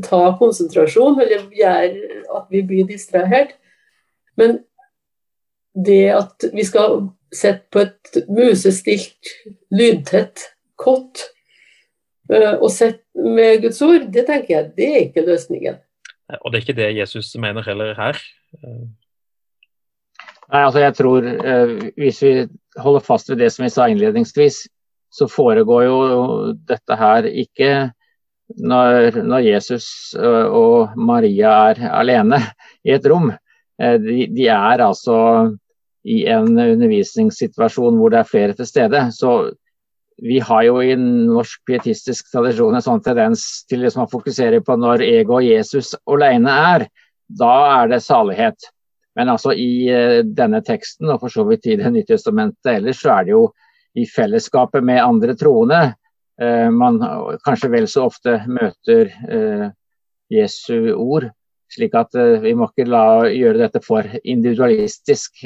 ta 0.06 0.22
konsentrasjon, 0.40 1.20
eller 1.22 1.48
gjøre 1.52 2.22
at 2.38 2.46
vi 2.54 2.63
blir 2.68 2.88
distrahert. 2.88 3.56
Men 4.40 4.62
det 5.86 6.06
at 6.16 6.48
vi 6.54 6.63
skal 6.66 7.10
sitte 7.34 7.68
på 7.74 7.84
et 7.84 8.22
musestilt, 8.32 9.34
lydtett 9.74 10.46
kott 10.80 11.26
eh, 12.32 12.56
og 12.56 12.70
sitte 12.72 13.04
med 13.18 13.66
Guds 13.66 13.82
ord, 13.84 14.08
det 14.13 14.28
tenker 14.30 14.54
jeg, 14.54 14.72
det 14.78 14.88
er 14.88 15.04
ikke 15.10 15.26
løsningen. 15.28 15.82
Og 16.42 16.52
det 16.52 16.58
er 16.60 16.66
ikke 16.66 16.80
det 16.80 16.96
Jesus 16.98 17.34
mener 17.40 17.66
heller 17.66 17.94
her. 17.98 18.20
Nei, 20.48 20.62
altså 20.63 20.80
jeg 20.80 20.96
tror 20.96 21.26
eh, 21.28 21.72
Hvis 22.00 22.22
vi 22.24 22.32
holder 22.80 23.04
fast 23.04 23.30
ved 23.30 23.42
det 23.42 23.52
som 23.52 23.66
vi 23.66 23.72
sa 23.72 23.88
innledningsvis, 23.92 24.63
så 25.10 25.28
foregår 25.32 25.86
jo 25.88 26.00
dette 26.67 26.98
her 27.00 27.28
ikke 27.30 27.72
når, 28.63 29.22
når 29.28 29.46
Jesus 29.46 29.88
eh, 30.17 30.48
og 30.48 30.96
Maria 30.96 31.54
er 31.72 31.82
alene 31.91 32.39
i 32.88 32.93
et 32.96 33.08
rom. 33.10 33.32
Eh, 33.82 33.96
de, 34.02 34.28
de, 34.32 34.48
er 34.48 34.84
altså 34.84 35.17
i 36.08 36.24
en 36.32 36.54
undervisningssituasjon 36.56 37.98
hvor 38.00 38.13
det 38.13 38.22
er 38.22 38.30
flere 38.30 38.56
til 38.58 38.70
stede. 38.70 39.08
Så 39.15 39.52
vi 40.24 40.39
har 40.41 40.63
jo 40.65 40.80
i 40.82 40.96
norsk 40.98 41.62
pietistisk 41.67 42.32
tradisjon 42.32 42.78
en 42.78 42.86
sånn 42.86 43.04
tendens 43.06 43.43
til 43.70 43.84
liksom 43.84 44.06
å 44.06 44.12
fokusere 44.12 44.63
på 44.65 44.78
når 44.80 45.04
ego 45.06 45.38
og 45.41 45.46
Jesus 45.46 45.93
alene 46.10 46.56
er. 46.72 46.88
Da 47.28 47.54
er 47.82 47.91
det 47.91 48.02
salighet. 48.06 48.72
Men 49.17 49.30
altså 49.34 49.54
i 49.58 49.89
uh, 49.89 50.22
denne 50.22 50.62
teksten, 50.65 51.10
og 51.10 51.22
for 51.24 51.34
så 51.34 51.46
vidt 51.48 51.65
i 51.67 51.78
Det 51.78 51.89
nye 51.91 52.06
testamentet 52.06 52.70
ellers, 52.72 53.02
så 53.02 53.15
er 53.17 53.28
det 53.28 53.34
jo 53.34 53.43
i 53.98 54.06
fellesskapet 54.10 54.86
med 54.86 55.02
andre 55.04 55.36
troende 55.40 55.82
uh, 56.42 56.70
man 56.74 57.00
kanskje 57.46 57.72
vel 57.74 57.88
så 57.90 58.08
ofte 58.12 58.40
møter 58.52 59.12
uh, 59.30 59.68
Jesu 60.32 60.94
ord. 60.94 61.30
Slik 61.72 61.96
at 62.00 62.16
vi 62.44 62.54
må 62.56 62.70
ikke 62.70 62.88
la 62.88 63.28
gjøre 63.28 63.60
dette 63.60 63.82
for 63.84 64.08
individualistisk. 64.24 65.42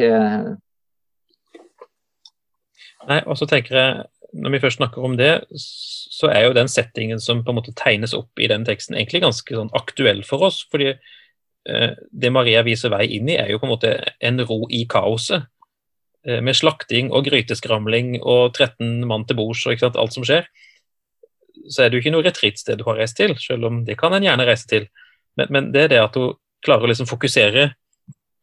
Nei, 3.10 3.18
og 3.26 3.40
så 3.40 3.48
tenker 3.50 3.78
jeg 3.78 4.04
når 4.38 4.54
vi 4.54 4.60
først 4.62 4.78
snakker 4.78 5.06
om 5.06 5.16
det, 5.18 5.32
så 5.58 6.30
er 6.30 6.46
jo 6.46 6.54
den 6.58 6.70
settingen 6.70 7.20
som 7.22 7.42
på 7.42 7.50
en 7.50 7.58
måte 7.58 7.74
tegnes 7.78 8.14
opp 8.14 8.38
i 8.38 8.50
den 8.50 8.66
teksten, 8.70 8.98
egentlig 8.98 9.24
ganske 9.26 9.58
sånn 9.58 9.74
aktuell 9.82 10.22
for 10.28 10.46
oss. 10.46 10.62
fordi 10.70 10.94
Eh, 11.70 11.92
det 12.12 12.32
Maria 12.34 12.64
viser 12.66 12.90
vei 12.94 13.06
inn 13.18 13.30
i, 13.30 13.38
er 13.38 13.52
jo 13.52 13.60
på 13.62 13.68
en 13.68 13.76
måte 13.76 13.94
en 14.20 14.42
ro 14.48 14.64
i 14.74 14.84
kaoset. 14.90 15.46
Eh, 16.27 16.41
med 16.45 16.53
slakting 16.53 17.10
og 17.10 17.25
gryteskramling 17.25 18.19
og 18.21 18.53
13 18.53 19.07
mann 19.10 19.25
til 19.25 19.39
bords 19.39 19.63
og 19.65 19.81
alt 19.89 20.13
som 20.13 20.25
skjer. 20.27 20.45
Så 21.65 21.84
er 21.84 21.89
det 21.89 21.97
jo 21.97 22.03
ikke 22.03 22.13
noe 22.13 22.25
retrittsted 22.25 22.77
du 22.77 22.86
har 22.86 22.99
reist 23.01 23.17
til, 23.17 23.34
selv 23.41 23.65
om 23.65 23.81
det 23.86 23.97
kan 23.97 24.13
en 24.13 24.25
gjerne 24.25 24.45
reise 24.45 24.69
til. 24.69 24.86
Men, 25.39 25.47
men, 25.49 25.71
det 25.73 25.86
er 25.86 25.93
det 25.95 26.01
at 26.03 26.17
hun 26.19 26.36
klarer 26.62 26.86
å 26.86 26.91
liksom 26.91 27.10
fokusere 27.10 27.71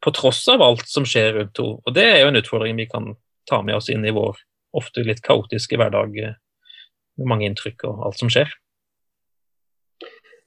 på 0.03 0.13
tross 0.15 0.43
av 0.51 0.63
alt 0.63 0.87
som 0.91 1.07
skjer 1.07 1.37
rundt 1.37 1.63
henne. 1.63 1.79
Og 1.87 1.95
det 1.95 2.07
er 2.07 2.21
jo 2.23 2.33
en 2.33 2.41
utfordring 2.41 2.79
vi 2.79 2.89
kan 2.91 3.13
ta 3.49 3.63
med 3.63 3.79
oss 3.79 3.91
inn 3.95 4.05
i 4.07 4.15
vår 4.15 4.39
ofte 4.79 5.05
litt 5.07 5.23
kaotiske 5.25 5.79
hverdag 5.79 6.19
eh, 6.19 6.35
med 7.19 7.31
mange 7.31 7.47
inntrykk 7.47 7.87
og 7.87 8.03
alt 8.09 8.19
som 8.19 8.33
skjer. 8.33 8.51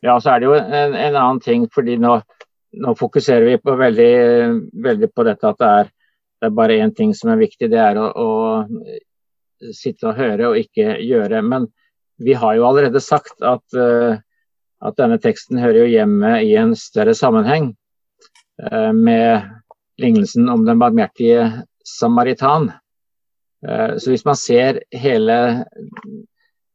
Ja, 0.03 0.17
så 0.19 0.33
er 0.33 0.41
det 0.41 0.49
jo 0.49 0.57
en, 0.57 0.95
en 0.97 1.15
annen 1.15 1.41
ting, 1.43 1.67
fordi 1.71 1.95
nå 2.01 2.17
nå 2.71 2.93
fokuserer 2.95 3.43
vi 3.49 3.57
på 3.59 3.73
veldig, 3.75 4.11
veldig, 4.83 5.09
på 5.11 5.25
dette 5.27 5.49
at 5.49 5.57
det 5.59 5.71
er, 5.81 5.89
det 6.41 6.49
er 6.49 6.57
bare 6.57 6.79
én 6.81 6.93
ting 6.97 7.13
som 7.13 7.29
er 7.29 7.41
viktig, 7.41 7.69
det 7.69 7.77
er 7.77 7.99
å, 8.01 8.07
å, 8.17 9.71
sitte 9.77 10.09
og 10.09 10.17
høre 10.17 10.49
og 10.49 10.57
ikke 10.57 10.95
gjøre. 11.05 11.43
Men 11.45 11.67
vi 12.21 12.33
har 12.33 12.55
jo 12.57 12.65
allerede 12.65 13.01
sagt 13.03 13.43
at, 13.45 13.61
uh, 13.77 14.17
at 14.81 14.97
denne 14.97 15.19
teksten 15.21 15.61
hører 15.61 15.83
jo 15.83 15.91
hjemme 15.91 16.39
i 16.41 16.55
en 16.57 16.73
større 16.77 17.13
sammenheng 17.17 17.75
uh, 18.57 18.89
med 18.89 19.45
lignelsen 20.01 20.49
om 20.49 20.65
den 20.65 20.81
barmhjertige 20.81 21.45
samaritan. 21.85 22.71
Uh, 23.61 24.01
så 24.01 24.15
hvis 24.15 24.25
man 24.25 24.39
ser 24.41 24.81
hele 24.97 25.37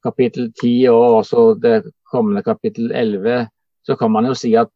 kapittel 0.06 0.52
10 0.54 0.94
og 0.94 1.24
også 1.24 1.48
det 1.58 1.80
kommende 2.06 2.46
kapittel 2.46 2.94
11, 2.94 3.48
så 3.82 3.98
kan 3.98 4.14
man 4.14 4.30
jo 4.30 4.38
si 4.38 4.54
at 4.54 4.70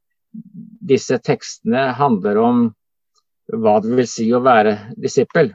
disse 0.91 1.15
tekstene 1.23 1.93
handler 1.95 2.43
om 2.43 2.69
hva 3.53 3.79
det 3.83 3.97
vil 3.99 4.09
si 4.09 4.29
å 4.35 4.43
være 4.45 4.77
disippel. 5.01 5.53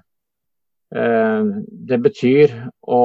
Eh, 0.95 1.51
det 1.89 1.99
betyr 2.03 2.53
å 2.81 3.03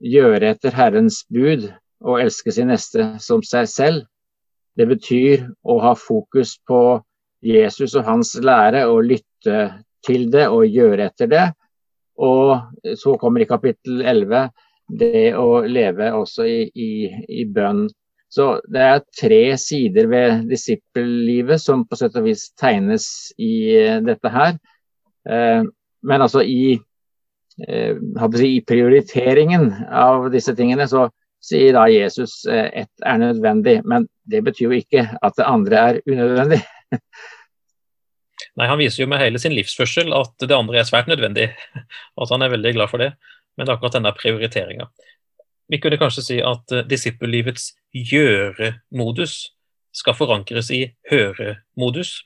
gjøre 0.00 0.54
etter 0.54 0.76
Herrens 0.76 1.22
bud 1.28 1.68
og 2.00 2.22
elske 2.22 2.52
sin 2.54 2.70
neste 2.72 3.14
som 3.20 3.44
seg 3.44 3.68
selv. 3.68 4.06
Det 4.76 4.86
betyr 4.88 5.48
å 5.66 5.80
ha 5.82 5.94
fokus 5.98 6.56
på 6.66 7.00
Jesus 7.44 7.96
og 7.98 8.06
hans 8.06 8.34
lære 8.40 8.86
og 8.88 9.04
lytte 9.08 9.60
til 10.06 10.28
det 10.32 10.46
og 10.48 10.68
gjøre 10.68 11.10
etter 11.10 11.30
det. 11.30 11.46
Og 12.20 12.56
så 13.00 13.16
kommer 13.20 13.42
i 13.42 13.48
kapittel 13.48 14.02
11 14.04 14.50
det 15.00 15.32
å 15.38 15.62
leve 15.64 16.10
også 16.16 16.46
i, 16.48 16.60
i, 16.74 16.90
i 17.40 17.44
bønn. 17.48 17.86
Så 18.30 18.60
det 18.70 18.82
er 18.86 19.00
tre 19.18 19.42
sider 19.58 20.06
ved 20.10 20.44
disippellivet 20.50 21.58
som 21.62 21.82
på 21.88 21.98
sett 21.98 22.14
og 22.18 22.28
vis 22.28 22.46
tegnes 22.58 23.08
i 23.42 23.54
eh, 23.74 23.98
dette 24.06 24.30
her. 24.30 24.54
Eh, 25.26 25.64
men 26.06 26.22
altså 26.22 26.44
i, 26.46 26.76
eh, 27.66 27.98
i 28.46 28.60
prioriteringen 28.66 29.66
av 29.90 30.28
disse 30.30 30.54
tingene 30.54 30.86
så 30.90 31.08
sier 31.42 31.74
da 31.74 31.88
Jesus 31.88 32.44
ett 32.46 33.06
er 33.06 33.18
nødvendig, 33.18 33.78
men 33.88 34.04
det 34.28 34.42
betyr 34.44 34.66
jo 34.66 34.76
ikke 34.76 35.06
at 35.08 35.38
det 35.38 35.48
andre 35.48 35.84
er 35.88 36.00
unødvendig. 36.04 36.60
Nei, 38.60 38.66
Han 38.68 38.78
viser 38.78 39.02
jo 39.02 39.08
med 39.08 39.22
hele 39.22 39.40
sin 39.40 39.56
livsførsel 39.56 40.12
at 40.14 40.34
det 40.44 40.52
andre 40.52 40.82
er 40.82 40.88
svært 40.88 41.08
nødvendig, 41.10 41.48
og 42.14 42.22
at 42.26 42.34
han 42.36 42.44
er 42.44 42.52
veldig 42.52 42.74
glad 42.76 42.92
for 42.92 43.02
det. 43.02 43.14
Men 43.56 43.66
det 43.66 43.72
er 43.72 43.78
akkurat 43.80 43.96
denne 43.96 44.12
prioriteringa. 44.14 44.86
Vi 45.70 45.78
kunne 45.78 45.98
kanskje 46.00 46.24
si 46.26 46.36
at 46.42 46.72
uh, 46.74 46.82
disippellivets 46.88 47.70
gjøre-modus 47.94 49.36
skal 49.94 50.16
forankres 50.18 50.70
i 50.74 50.82
høre-modus. 51.10 52.16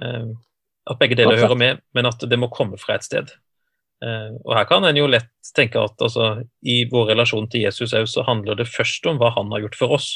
Uh, 0.00 0.32
at 0.88 1.00
begge 1.00 1.18
deler 1.18 1.40
hører 1.40 1.58
med, 1.58 1.82
men 1.96 2.08
at 2.08 2.22
det 2.22 2.38
må 2.40 2.48
komme 2.52 2.78
fra 2.80 2.96
et 2.96 3.04
sted. 3.04 3.32
Uh, 4.04 4.38
og 4.44 4.54
Her 4.56 4.68
kan 4.70 4.86
en 4.88 4.96
jo 4.96 5.08
lett 5.10 5.32
tenke 5.56 5.82
at 5.82 6.00
altså, 6.00 6.46
i 6.64 6.84
vår 6.88 7.12
relasjon 7.12 7.48
til 7.52 7.66
Jesus 7.66 7.92
så 7.92 8.24
handler 8.24 8.56
det 8.56 8.70
først 8.70 9.04
om 9.10 9.20
hva 9.20 9.34
han 9.36 9.52
har 9.52 9.66
gjort 9.66 9.80
for 9.82 9.98
oss. 9.98 10.08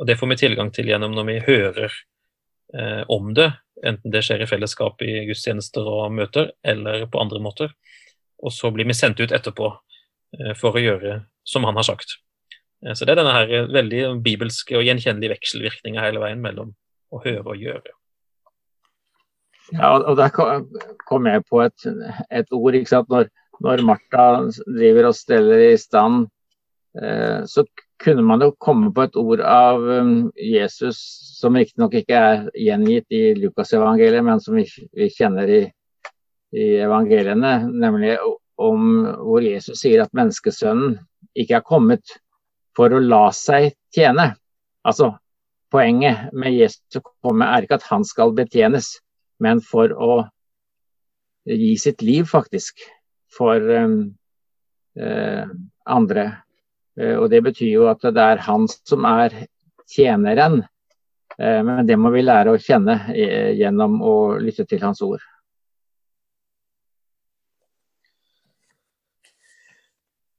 Og 0.00 0.08
Det 0.08 0.16
får 0.18 0.32
vi 0.32 0.40
tilgang 0.40 0.72
til 0.72 0.88
gjennom 0.88 1.12
når 1.14 1.28
vi 1.28 1.42
hører 1.46 2.00
om 3.12 3.34
det, 3.36 3.50
enten 3.84 4.10
det 4.10 4.22
skjer 4.24 4.40
i 4.40 4.46
fellesskap 4.48 5.02
i 5.04 5.26
gudstjenester 5.28 5.84
og 5.84 6.14
møter, 6.16 6.54
eller 6.64 7.04
på 7.12 7.20
andre 7.20 7.42
måter. 7.44 7.74
Og 8.40 8.54
så 8.56 8.70
blir 8.72 8.88
vi 8.88 8.96
sendt 8.96 9.20
ut 9.20 9.34
etterpå 9.36 9.68
for 10.56 10.78
å 10.78 10.80
gjøre 10.80 11.18
som 11.44 11.64
han 11.64 11.78
har 11.78 11.86
sagt. 11.86 12.16
Eh, 12.86 12.94
så 12.94 13.06
det 13.06 13.14
er 13.14 13.22
denne 13.22 13.34
her 13.36 13.50
eh, 13.50 13.70
veldig 13.72 14.04
bibelske 14.24 14.78
og 14.78 14.86
gjenkjennelige 14.86 15.36
vekselvirkninga 15.36 16.04
hele 16.06 16.22
veien 16.22 16.42
mellom 16.42 16.72
å 17.12 17.20
høre 17.24 17.54
og 17.54 17.60
gjøre. 17.60 17.94
Ja, 19.72 19.94
og 19.96 20.16
Der 20.18 20.32
kom 21.06 21.28
jeg 21.28 21.44
på 21.48 21.62
et, 21.64 21.86
et 22.30 22.50
ord. 22.52 22.74
ikke 22.74 22.90
sant? 22.90 23.08
Når, 23.12 23.30
når, 23.62 23.84
Martha 23.86 24.26
driver 24.66 25.08
og 25.08 25.16
steller 25.16 25.62
i 25.70 25.76
stand, 25.80 26.26
eh, 26.98 27.44
så 27.48 27.64
kunne 28.02 28.24
man 28.26 28.42
jo 28.42 28.50
komme 28.58 28.90
på 28.92 29.04
et 29.06 29.16
ord 29.16 29.40
av 29.46 29.78
um, 29.78 30.32
Jesus 30.34 30.98
som 31.38 31.54
riktignok 31.54 31.94
ikke 32.00 32.18
er 32.18 32.40
gjengitt 32.58 33.14
i 33.14 33.22
Lukasevangeliet, 33.38 34.24
men 34.26 34.42
som 34.42 34.58
vi, 34.58 34.66
vi 34.90 35.06
kjenner 35.14 35.46
i, 35.46 35.60
i 36.58 36.66
evangeliene, 36.82 37.60
nemlig 37.70 38.16
om 38.58 39.06
hvor 39.22 39.46
Jesus 39.46 39.84
sier 39.84 40.02
at 40.02 40.12
menneskesønnen 40.18 40.98
ikke 41.38 41.58
er 41.58 41.66
kommet 41.66 42.16
for 42.76 42.92
å 42.92 43.00
la 43.02 43.26
seg 43.36 43.72
tjene. 43.94 44.32
Altså, 44.86 45.12
poenget 45.72 46.32
med 46.36 46.56
Jesus 46.56 47.00
å 47.00 47.04
komme 47.24 47.48
er 47.48 47.64
ikke 47.64 47.80
at 47.80 47.88
han 47.90 48.04
skal 48.08 48.34
betjenes, 48.36 48.94
men 49.42 49.62
for 49.64 49.92
å 49.92 50.22
gi 51.48 51.72
sitt 51.80 52.02
liv, 52.04 52.28
faktisk, 52.30 52.82
for 53.32 53.58
um, 53.58 53.96
uh, 55.00 55.48
andre. 55.90 56.26
Uh, 57.00 57.16
og 57.22 57.30
Det 57.32 57.42
betyr 57.48 57.72
jo 57.72 57.88
at 57.90 58.04
det 58.04 58.28
er 58.34 58.44
han 58.46 58.68
som 58.70 59.08
er 59.08 59.44
tjeneren. 59.88 60.62
Men 61.42 61.86
det 61.88 61.96
må 61.96 62.10
vi 62.12 62.20
lære 62.22 62.52
å 62.52 62.60
kjenne 62.60 62.94
gjennom 63.56 63.94
å 64.04 64.36
lytte 64.38 64.66
til 64.68 64.82
Hans 64.84 65.00
ord. 65.02 65.22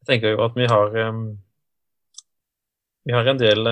Jeg 0.04 0.10
tenker 0.10 0.36
jo 0.36 0.44
at 0.44 0.56
vi 0.60 0.68
har 0.68 0.92
vi 3.04 3.16
har 3.16 3.28
en 3.28 3.40
del 3.40 3.68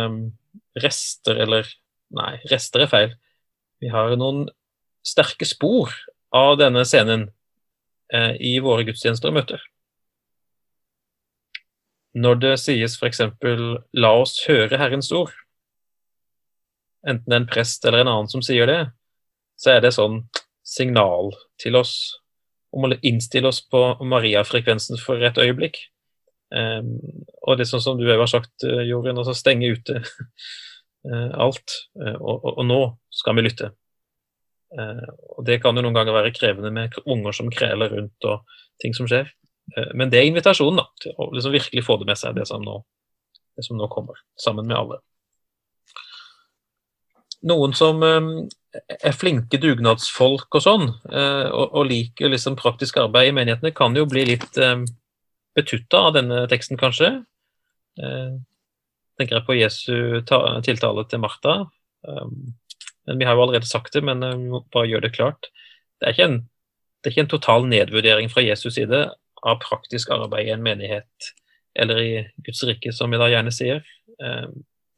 rester, 0.80 1.36
eller 1.44 1.68
Nei, 2.12 2.40
rester 2.52 2.84
er 2.84 2.92
feil. 2.92 3.14
Vi 3.80 3.92
har 3.92 4.14
noen 4.20 4.46
sterke 5.08 5.48
spor 5.48 5.94
av 6.36 6.58
denne 6.60 6.84
scenen 6.88 7.30
eh, 8.14 8.36
i 8.36 8.58
våre 8.64 8.86
gudstjenester 8.88 9.32
og 9.32 9.38
møter. 9.40 9.62
Når 12.12 12.42
det 12.44 12.56
sies 12.60 12.98
f.eks. 13.00 13.22
'la 13.32 14.12
oss 14.20 14.42
høre 14.44 14.78
Herrens 14.78 15.12
ord', 15.16 15.36
enten 17.08 17.26
det 17.26 17.38
er 17.38 17.42
en 17.42 17.52
prest 17.54 17.86
eller 17.88 18.04
en 18.04 18.12
annen 18.12 18.32
som 18.32 18.44
sier 18.44 18.68
det, 18.68 18.82
så 19.56 19.78
er 19.78 19.86
det 19.86 19.96
sånn 19.96 20.26
signal 20.68 21.32
til 21.62 21.80
oss 21.80 21.96
om 22.76 22.88
å 22.88 23.00
innstille 23.02 23.48
oss 23.48 23.64
på 23.64 23.80
Maria-frekvensen 24.04 25.00
for 25.00 25.24
et 25.24 25.40
øyeblikk. 25.40 25.80
Um, 26.52 26.98
og 27.48 27.60
det 27.60 27.70
sånn 27.70 27.84
som 27.84 28.00
du 28.00 28.10
har 28.10 28.28
sagt, 28.28 28.52
uh, 28.68 28.82
Jorunn, 28.84 29.20
altså 29.22 29.36
stenge 29.38 29.70
ute 29.72 30.02
uh, 30.04 31.32
alt. 31.46 31.78
Uh, 31.96 32.18
og, 32.18 32.34
og, 32.42 32.50
og, 32.58 32.66
nå 32.68 32.80
skal 33.22 33.38
vi 33.38 33.46
lytte. 33.48 33.72
Uh, 34.76 35.08
og 35.38 35.46
Det 35.48 35.62
kan 35.64 35.78
jo 35.78 35.86
noen 35.86 35.96
ganger 35.96 36.18
være 36.18 36.34
krevende 36.36 36.74
med 36.76 36.98
unger 37.06 37.36
som 37.36 37.52
kreler 37.52 37.94
rundt 37.96 38.28
og 38.28 38.60
ting 38.84 38.96
som 38.98 39.08
skjer. 39.10 39.32
Uh, 39.78 39.94
men 39.96 40.12
det 40.12 40.20
er 40.20 40.32
invitasjonen 40.32 40.82
da, 40.84 40.90
til 41.04 41.16
å 41.16 41.32
liksom 41.32 41.56
virkelig 41.56 41.86
få 41.88 42.02
det 42.02 42.12
med 42.12 42.20
seg, 42.20 42.36
det 42.36 42.50
som, 42.52 42.64
nå, 42.66 42.82
det 43.56 43.68
som 43.68 43.80
nå 43.80 43.88
kommer, 43.92 44.20
sammen 44.40 44.68
med 44.68 44.80
alle. 44.80 45.00
Noen 47.48 47.72
som 47.74 48.04
um, 48.06 48.34
er 48.76 49.16
flinke 49.18 49.58
dugnadsfolk 49.58 50.60
og 50.60 50.62
sånn, 50.62 50.84
og, 51.10 51.64
og 51.74 51.88
liker 51.90 52.30
liksom 52.30 52.54
praktisk 52.60 53.00
arbeid 53.02 53.32
i 53.32 53.34
menighetene, 53.34 53.72
kan 53.74 53.98
jo 53.98 54.04
bli 54.06 54.28
litt 54.30 54.60
betutta 55.58 56.08
av 56.08 56.16
denne 56.16 56.46
teksten, 56.52 56.80
kanskje. 56.80 57.10
Tenker 58.00 59.36
jeg 59.38 59.46
på 59.48 59.58
Jesu 59.58 60.22
tiltale 60.26 61.04
til 61.12 61.22
Martha. 61.22 61.56
Men 63.06 63.20
Vi 63.20 63.26
har 63.26 63.36
jo 63.36 63.42
allerede 63.42 63.68
sagt 63.68 63.94
det, 63.94 64.04
men 64.06 64.24
eh, 64.24 64.38
vi 64.38 64.50
må 64.54 64.64
bare 64.74 64.90
gjøre 64.90 65.08
det 65.08 65.16
klart. 65.16 65.50
Det 66.02 66.12
er 66.12 66.24
en, 66.26 66.38
det 67.02 67.10
er 67.10 67.16
ikke 67.16 67.26
en 67.26 67.36
total 67.36 67.68
nedvurdering 67.70 68.32
fra 68.32 68.44
Jesus 68.46 68.78
side 68.78 69.04
av 69.42 69.62
praktisk 69.64 70.12
arbeid 70.14 70.48
i 70.50 70.56
en 70.56 70.66
menighet 70.66 71.32
eller 71.80 72.02
i 72.04 72.12
Guds 72.46 72.64
rike, 72.68 72.92
som 72.94 73.12
vi 73.12 73.20
da 73.22 73.30
gjerne 73.32 73.54
sier. 73.54 73.82
Eh, 74.22 74.50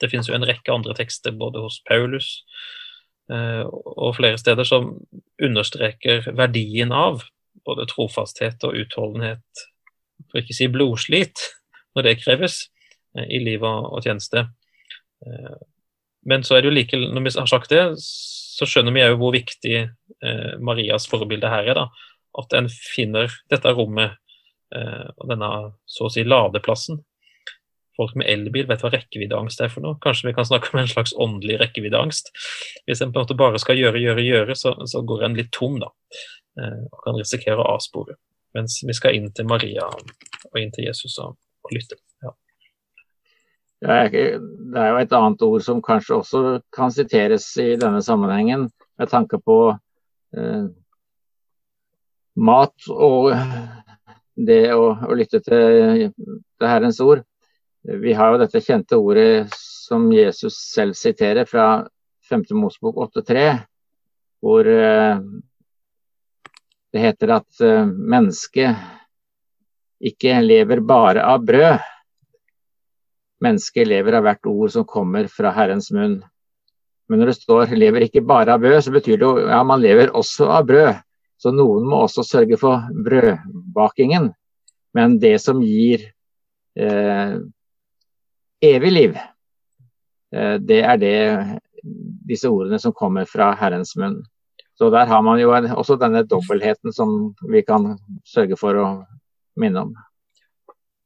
det 0.01 0.09
finnes 0.11 0.27
jo 0.27 0.35
en 0.35 0.47
rekke 0.47 0.73
andre 0.73 0.95
tekster 0.97 1.35
både 1.37 1.61
hos 1.63 1.79
Paulus 1.87 2.41
eh, 3.31 3.63
og 3.63 4.17
flere 4.17 4.39
steder 4.41 4.67
som 4.67 4.95
understreker 5.41 6.27
verdien 6.35 6.91
av 6.91 7.23
både 7.63 7.85
trofasthet 7.87 8.65
og 8.67 8.75
utholdenhet, 8.75 9.67
for 10.29 10.41
ikke 10.41 10.55
å 10.55 10.57
si 10.57 10.69
blodslit, 10.71 11.43
når 11.93 12.07
det 12.07 12.19
kreves 12.23 12.63
i 13.29 13.37
liv 13.43 13.61
og 13.67 13.99
tjeneste. 14.01 14.47
Men 16.25 16.43
så 16.43 16.55
er 16.55 16.63
det 16.63 16.71
jo 16.71 16.75
like, 16.75 16.97
når 16.97 17.25
vi 17.25 17.33
har 17.35 17.49
sagt 17.51 17.73
det, 17.73 17.83
så 17.99 18.67
skjønner 18.69 18.95
vi 18.95 19.03
òg 19.05 19.15
hvor 19.19 19.33
viktig 19.35 19.75
eh, 19.79 20.51
Marias 20.63 21.07
forbilde 21.11 21.49
her 21.51 21.67
er. 21.67 21.79
da, 21.79 21.87
At 22.39 22.53
en 22.57 22.69
finner 22.71 23.33
dette 23.51 23.73
rommet 23.75 24.15
eh, 24.75 25.09
og 25.17 25.31
denne 25.31 25.49
så 25.89 26.07
å 26.07 26.13
si 26.13 26.23
ladeplassen. 26.27 27.01
Folk 27.97 28.15
med 28.17 28.29
elbil 28.31 28.65
vet 28.69 28.81
hva 28.81 28.89
rekkeviddeangst 28.93 29.61
er 29.61 29.73
for 29.73 29.85
noe. 29.85 29.99
Kanskje 30.01 30.31
vi 30.31 30.35
kan 30.37 30.47
snakke 30.47 30.71
om 30.71 30.81
en 30.81 30.89
slags 30.89 31.13
åndelig 31.13 31.59
rekkeviddeangst. 31.61 32.31
Hvis 32.87 33.03
en 33.03 33.11
på 33.13 33.19
en 33.19 33.27
måte 33.27 33.37
bare 33.37 33.61
skal 33.61 33.77
gjøre, 33.77 34.01
gjøre, 34.01 34.23
gjøre, 34.25 34.57
så, 34.57 34.73
så 34.89 35.03
går 35.05 35.27
en 35.27 35.37
litt 35.37 35.51
tom, 35.53 35.77
da. 35.83 35.91
Eh, 36.61 36.85
og 36.87 37.03
kan 37.03 37.19
risikere 37.19 37.59
å 37.59 37.75
avspore. 37.75 38.17
Mens 38.53 38.81
vi 38.85 38.93
skal 38.93 39.17
inn 39.17 39.31
til 39.33 39.47
Maria 39.49 39.87
og 39.89 40.59
inn 40.61 40.71
til 40.73 40.87
Jesus 40.89 41.17
og, 41.23 41.35
og 41.65 41.73
lytte. 41.73 41.97
Ja. 42.23 42.33
Det 43.83 44.79
er 44.79 44.91
jo 44.93 45.01
et 45.01 45.15
annet 45.17 45.41
ord 45.43 45.65
som 45.65 45.81
kanskje 45.83 46.19
også 46.21 46.43
kan 46.73 46.93
siteres 46.93 47.49
i 47.59 47.73
denne 47.79 47.99
sammenhengen, 48.05 48.69
med 48.99 49.09
tanke 49.11 49.39
på 49.43 49.57
eh, 50.37 50.69
mat 52.35 52.87
og 52.93 53.33
det 54.33 54.61
å, 54.73 54.93
å 54.93 55.17
lytte 55.17 55.41
til, 55.43 56.09
til 56.13 56.69
Herrens 56.69 57.01
ord. 57.03 57.25
Vi 57.83 58.13
har 58.15 58.31
jo 58.31 58.39
dette 58.39 58.63
kjente 58.63 58.97
ordet 58.97 59.49
som 59.51 60.07
Jesus 60.13 60.55
selv 60.71 60.95
siterer 60.95 61.49
fra 61.49 61.83
5. 62.29 62.45
Mosbok 62.55 63.01
8.3, 63.11 63.47
hvor 64.43 64.69
eh, 64.69 65.19
det 66.93 67.01
heter 67.01 67.33
at 67.39 67.63
eh, 67.65 67.85
mennesket 67.87 68.77
ikke 70.03 70.37
lever 70.43 70.83
bare 70.85 71.23
av 71.25 71.45
brød, 71.47 71.81
Mennesket 73.43 73.89
lever 73.89 74.15
av 74.17 74.23
hvert 74.23 74.47
ord 74.47 74.71
som 74.71 74.85
kommer 74.87 75.27
fra 75.31 75.51
Herrens 75.51 75.89
munn. 75.91 76.21
Men 77.09 77.19
når 77.19 77.33
det 77.33 77.39
står 77.41 77.73
'lever 77.75 78.05
ikke 78.05 78.23
bare 78.23 78.53
av 78.53 78.61
brød', 78.63 78.83
så 78.85 78.91
betyr 78.91 79.17
det 79.19 79.27
jo 79.27 79.47
ja, 79.49 79.63
man 79.63 79.81
lever 79.81 80.13
også 80.15 80.47
av 80.47 80.67
brød. 80.69 81.01
Så 81.37 81.51
noen 81.51 81.83
må 81.83 81.99
også 82.05 82.23
sørge 82.23 82.57
for 82.57 82.87
brødbakingen. 83.03 84.31
Men 84.95 85.19
det 85.19 85.41
som 85.41 85.59
gir 85.61 86.05
eh, 86.77 87.35
evig 88.63 88.91
liv, 88.91 89.17
eh, 90.31 90.55
det 90.57 90.79
er 90.83 90.97
det, 90.97 91.17
disse 92.29 92.47
ordene 92.47 92.79
som 92.79 92.95
kommer 92.95 93.25
fra 93.25 93.51
Herrens 93.59 93.97
munn. 93.99 94.21
Så 94.83 94.89
der 94.89 95.05
har 95.05 95.21
man 95.23 95.39
jo 95.39 95.53
også 95.55 95.95
denne 95.95 96.25
dobbeltheten 96.27 96.91
som 96.91 97.35
vi 97.47 97.61
kan 97.63 97.93
sørge 98.27 98.57
for 98.59 98.75
å 98.75 98.87
minne 99.55 99.79
om. 99.85 99.93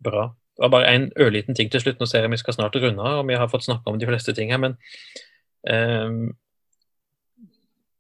Bra. 0.02 0.32
Det 0.58 0.64
var 0.64 0.72
bare 0.74 0.94
en 0.96 1.06
ørliten 1.22 1.54
ting 1.54 1.70
til 1.70 1.84
slutt. 1.84 2.00
Nå 2.02 2.08
ser 2.10 2.26
jeg 2.26 2.32
vi 2.34 2.40
skal 2.42 2.56
snart 2.56 2.78
runde 2.82 3.04
av, 3.04 3.20
og 3.22 3.28
vi 3.30 3.38
har 3.38 3.52
fått 3.52 3.68
snakka 3.68 3.94
om 3.94 4.00
de 4.02 4.10
fleste 4.10 4.34
ting 4.34 4.50
her. 4.50 4.64
Men 4.64 4.74
um, 5.70 6.32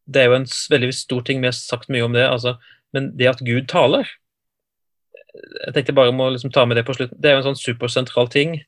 det 0.09 0.23
er 0.23 0.31
jo 0.31 0.39
en 0.39 0.49
veldig 0.73 0.89
stor 0.97 1.21
ting, 1.27 1.45
vi 1.45 1.51
har 1.51 1.57
sagt 1.59 1.93
mye 1.93 2.07
om 2.07 2.17
det. 2.17 2.25
Altså, 2.25 2.55
men 2.97 3.11
det 3.19 3.29
at 3.35 3.45
Gud 3.45 3.67
taler 3.69 4.09
Jeg 5.37 5.75
tenkte 5.75 5.93
bare 5.93 6.09
om 6.09 6.23
å 6.23 6.31
liksom 6.33 6.49
ta 6.55 6.65
med 6.65 6.79
det 6.81 6.87
på 6.87 6.97
slutt. 6.97 7.13
Det 7.13 7.29
er 7.29 7.37
jo 7.37 7.43
en 7.43 7.51
sånn 7.51 7.65
supersentral 7.67 8.33
ting 8.33 8.63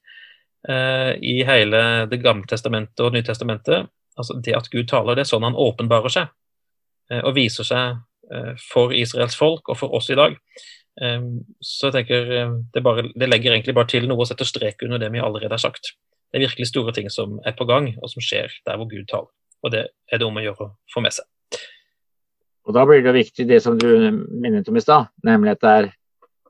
uh, 0.70 1.18
i 1.18 1.40
hele 1.48 2.06
Det 2.12 2.22
gamle 2.22 2.46
testamentet 2.46 3.02
og 3.02 3.18
Nytestamentet. 3.18 3.90
Altså, 4.14 4.38
det 4.38 4.54
at 4.54 4.70
Gud 4.70 4.86
taler, 4.94 5.18
det 5.18 5.26
er 5.26 5.32
sånn 5.34 5.48
han 5.48 5.58
åpenbarer 5.58 6.14
seg 6.14 6.30
og 7.10 7.34
viser 7.34 7.66
seg 7.66 7.98
uh, 8.34 8.54
for 8.62 8.94
Israels 8.94 9.38
folk 9.40 9.72
og 9.72 9.80
for 9.80 9.96
oss 9.98 10.12
i 10.14 10.20
dag. 10.20 10.38
Så 11.64 11.88
jeg 11.88 11.94
tenker 11.96 12.32
ehm, 12.36 12.56
det, 12.74 12.82
bare, 12.84 13.06
det, 13.16 13.30
legger 13.30 13.54
egentlig 13.54 13.72
bare 13.78 13.88
til 13.88 14.04
noe 14.10 14.20
og 14.20 14.28
setter 14.28 14.44
strek 14.44 14.82
under 14.84 15.00
det 15.00 15.08
vi 15.14 15.22
allerede 15.24 15.54
har 15.56 15.62
sagt. 15.62 15.94
Det 16.28 16.36
er 16.36 16.44
virkelig 16.44 16.68
store 16.68 16.92
ting 16.92 17.08
som 17.14 17.38
er 17.48 17.56
på 17.56 17.64
gang, 17.70 17.94
og 18.04 18.12
som 18.12 18.20
skjer 18.20 18.52
der 18.68 18.76
hvor 18.76 18.90
Gud 18.92 19.06
taler. 19.08 19.30
Og 19.64 19.72
det 19.72 19.86
er 20.12 20.20
det 20.20 20.28
om 20.28 20.36
å 20.36 20.44
gjøre 20.44 20.68
å 20.68 20.74
få 20.92 21.04
med 21.06 21.16
seg. 21.16 21.30
Og 22.70 22.76
Da 22.78 22.84
blir 22.86 23.02
det 23.02 23.16
viktig 23.16 23.48
det 23.50 23.64
som 23.64 23.80
du 23.82 23.88
minnet 24.30 24.68
om 24.70 24.78
i 24.78 24.84
stad, 24.84 25.10
nemlig 25.26 25.56
at 25.56 25.64
det 25.64 25.70
er, 25.70 25.88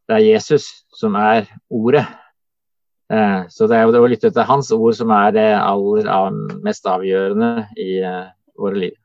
det 0.09 0.17
er, 0.17 0.25
Jesus 0.25 0.65
som 0.99 1.15
er 1.15 1.47
ordet. 1.71 2.03
Eh, 3.13 3.45
så 3.47 3.69
det 3.71 3.77
er 3.77 3.85
jo 3.85 3.93
det 3.95 4.01
å 4.03 4.09
lytte 4.11 4.33
til 4.35 4.49
hans 4.49 4.71
ord 4.75 4.97
som 4.97 5.13
er 5.15 5.31
det 5.37 5.47
aller 5.55 6.41
mest 6.65 6.89
avgjørende 6.91 7.69
i 7.79 8.01
eh, 8.03 8.25
våre 8.59 8.83
liv. 8.83 8.97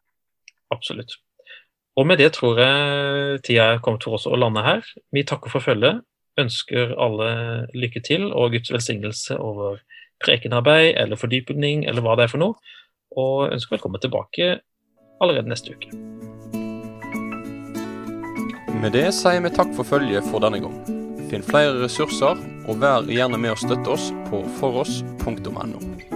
Absolutt. 0.75 1.15
Og 1.95 2.07
med 2.11 2.19
det 2.19 2.33
tror 2.35 2.59
jeg 2.59 3.43
tida 3.47 3.69
er 3.75 3.83
kommet 3.83 4.03
for 4.03 4.19
oss 4.19 4.27
å 4.27 4.35
lande 4.39 4.65
her. 4.67 4.83
Vi 5.15 5.23
takker 5.27 5.53
for 5.53 5.63
følget, 5.63 6.03
ønsker 6.41 6.97
alle 6.99 7.29
lykke 7.75 8.03
til 8.03 8.27
og 8.33 8.57
Guds 8.57 8.73
velsignelse 8.75 9.39
over 9.39 9.79
prekenarbeid 10.25 10.97
eller 10.99 11.21
fordypning 11.21 11.85
eller 11.87 12.03
hva 12.03 12.17
det 12.19 12.27
er 12.27 12.33
for 12.33 12.43
noe, 12.43 12.59
og 13.15 13.53
ønsker 13.55 13.77
velkommen 13.77 14.03
tilbake 14.03 14.57
allerede 15.23 15.51
neste 15.53 15.77
uke. 15.77 15.95
Med 18.83 18.93
det 18.93 19.07
sier 19.17 19.41
vi 19.45 19.55
takk 19.55 19.71
for 19.79 19.87
følget 19.87 20.27
for 20.33 20.43
denne 20.45 20.61
gang. 20.65 20.75
Finn 21.31 21.47
flere 21.47 21.79
ressurser, 21.79 22.43
og 22.67 22.83
vær 22.83 23.07
gjerne 23.09 23.39
med 23.41 23.55
å 23.55 23.61
støtte 23.61 23.95
oss 23.95 24.11
på 24.29 24.43
foross.no. 24.59 26.14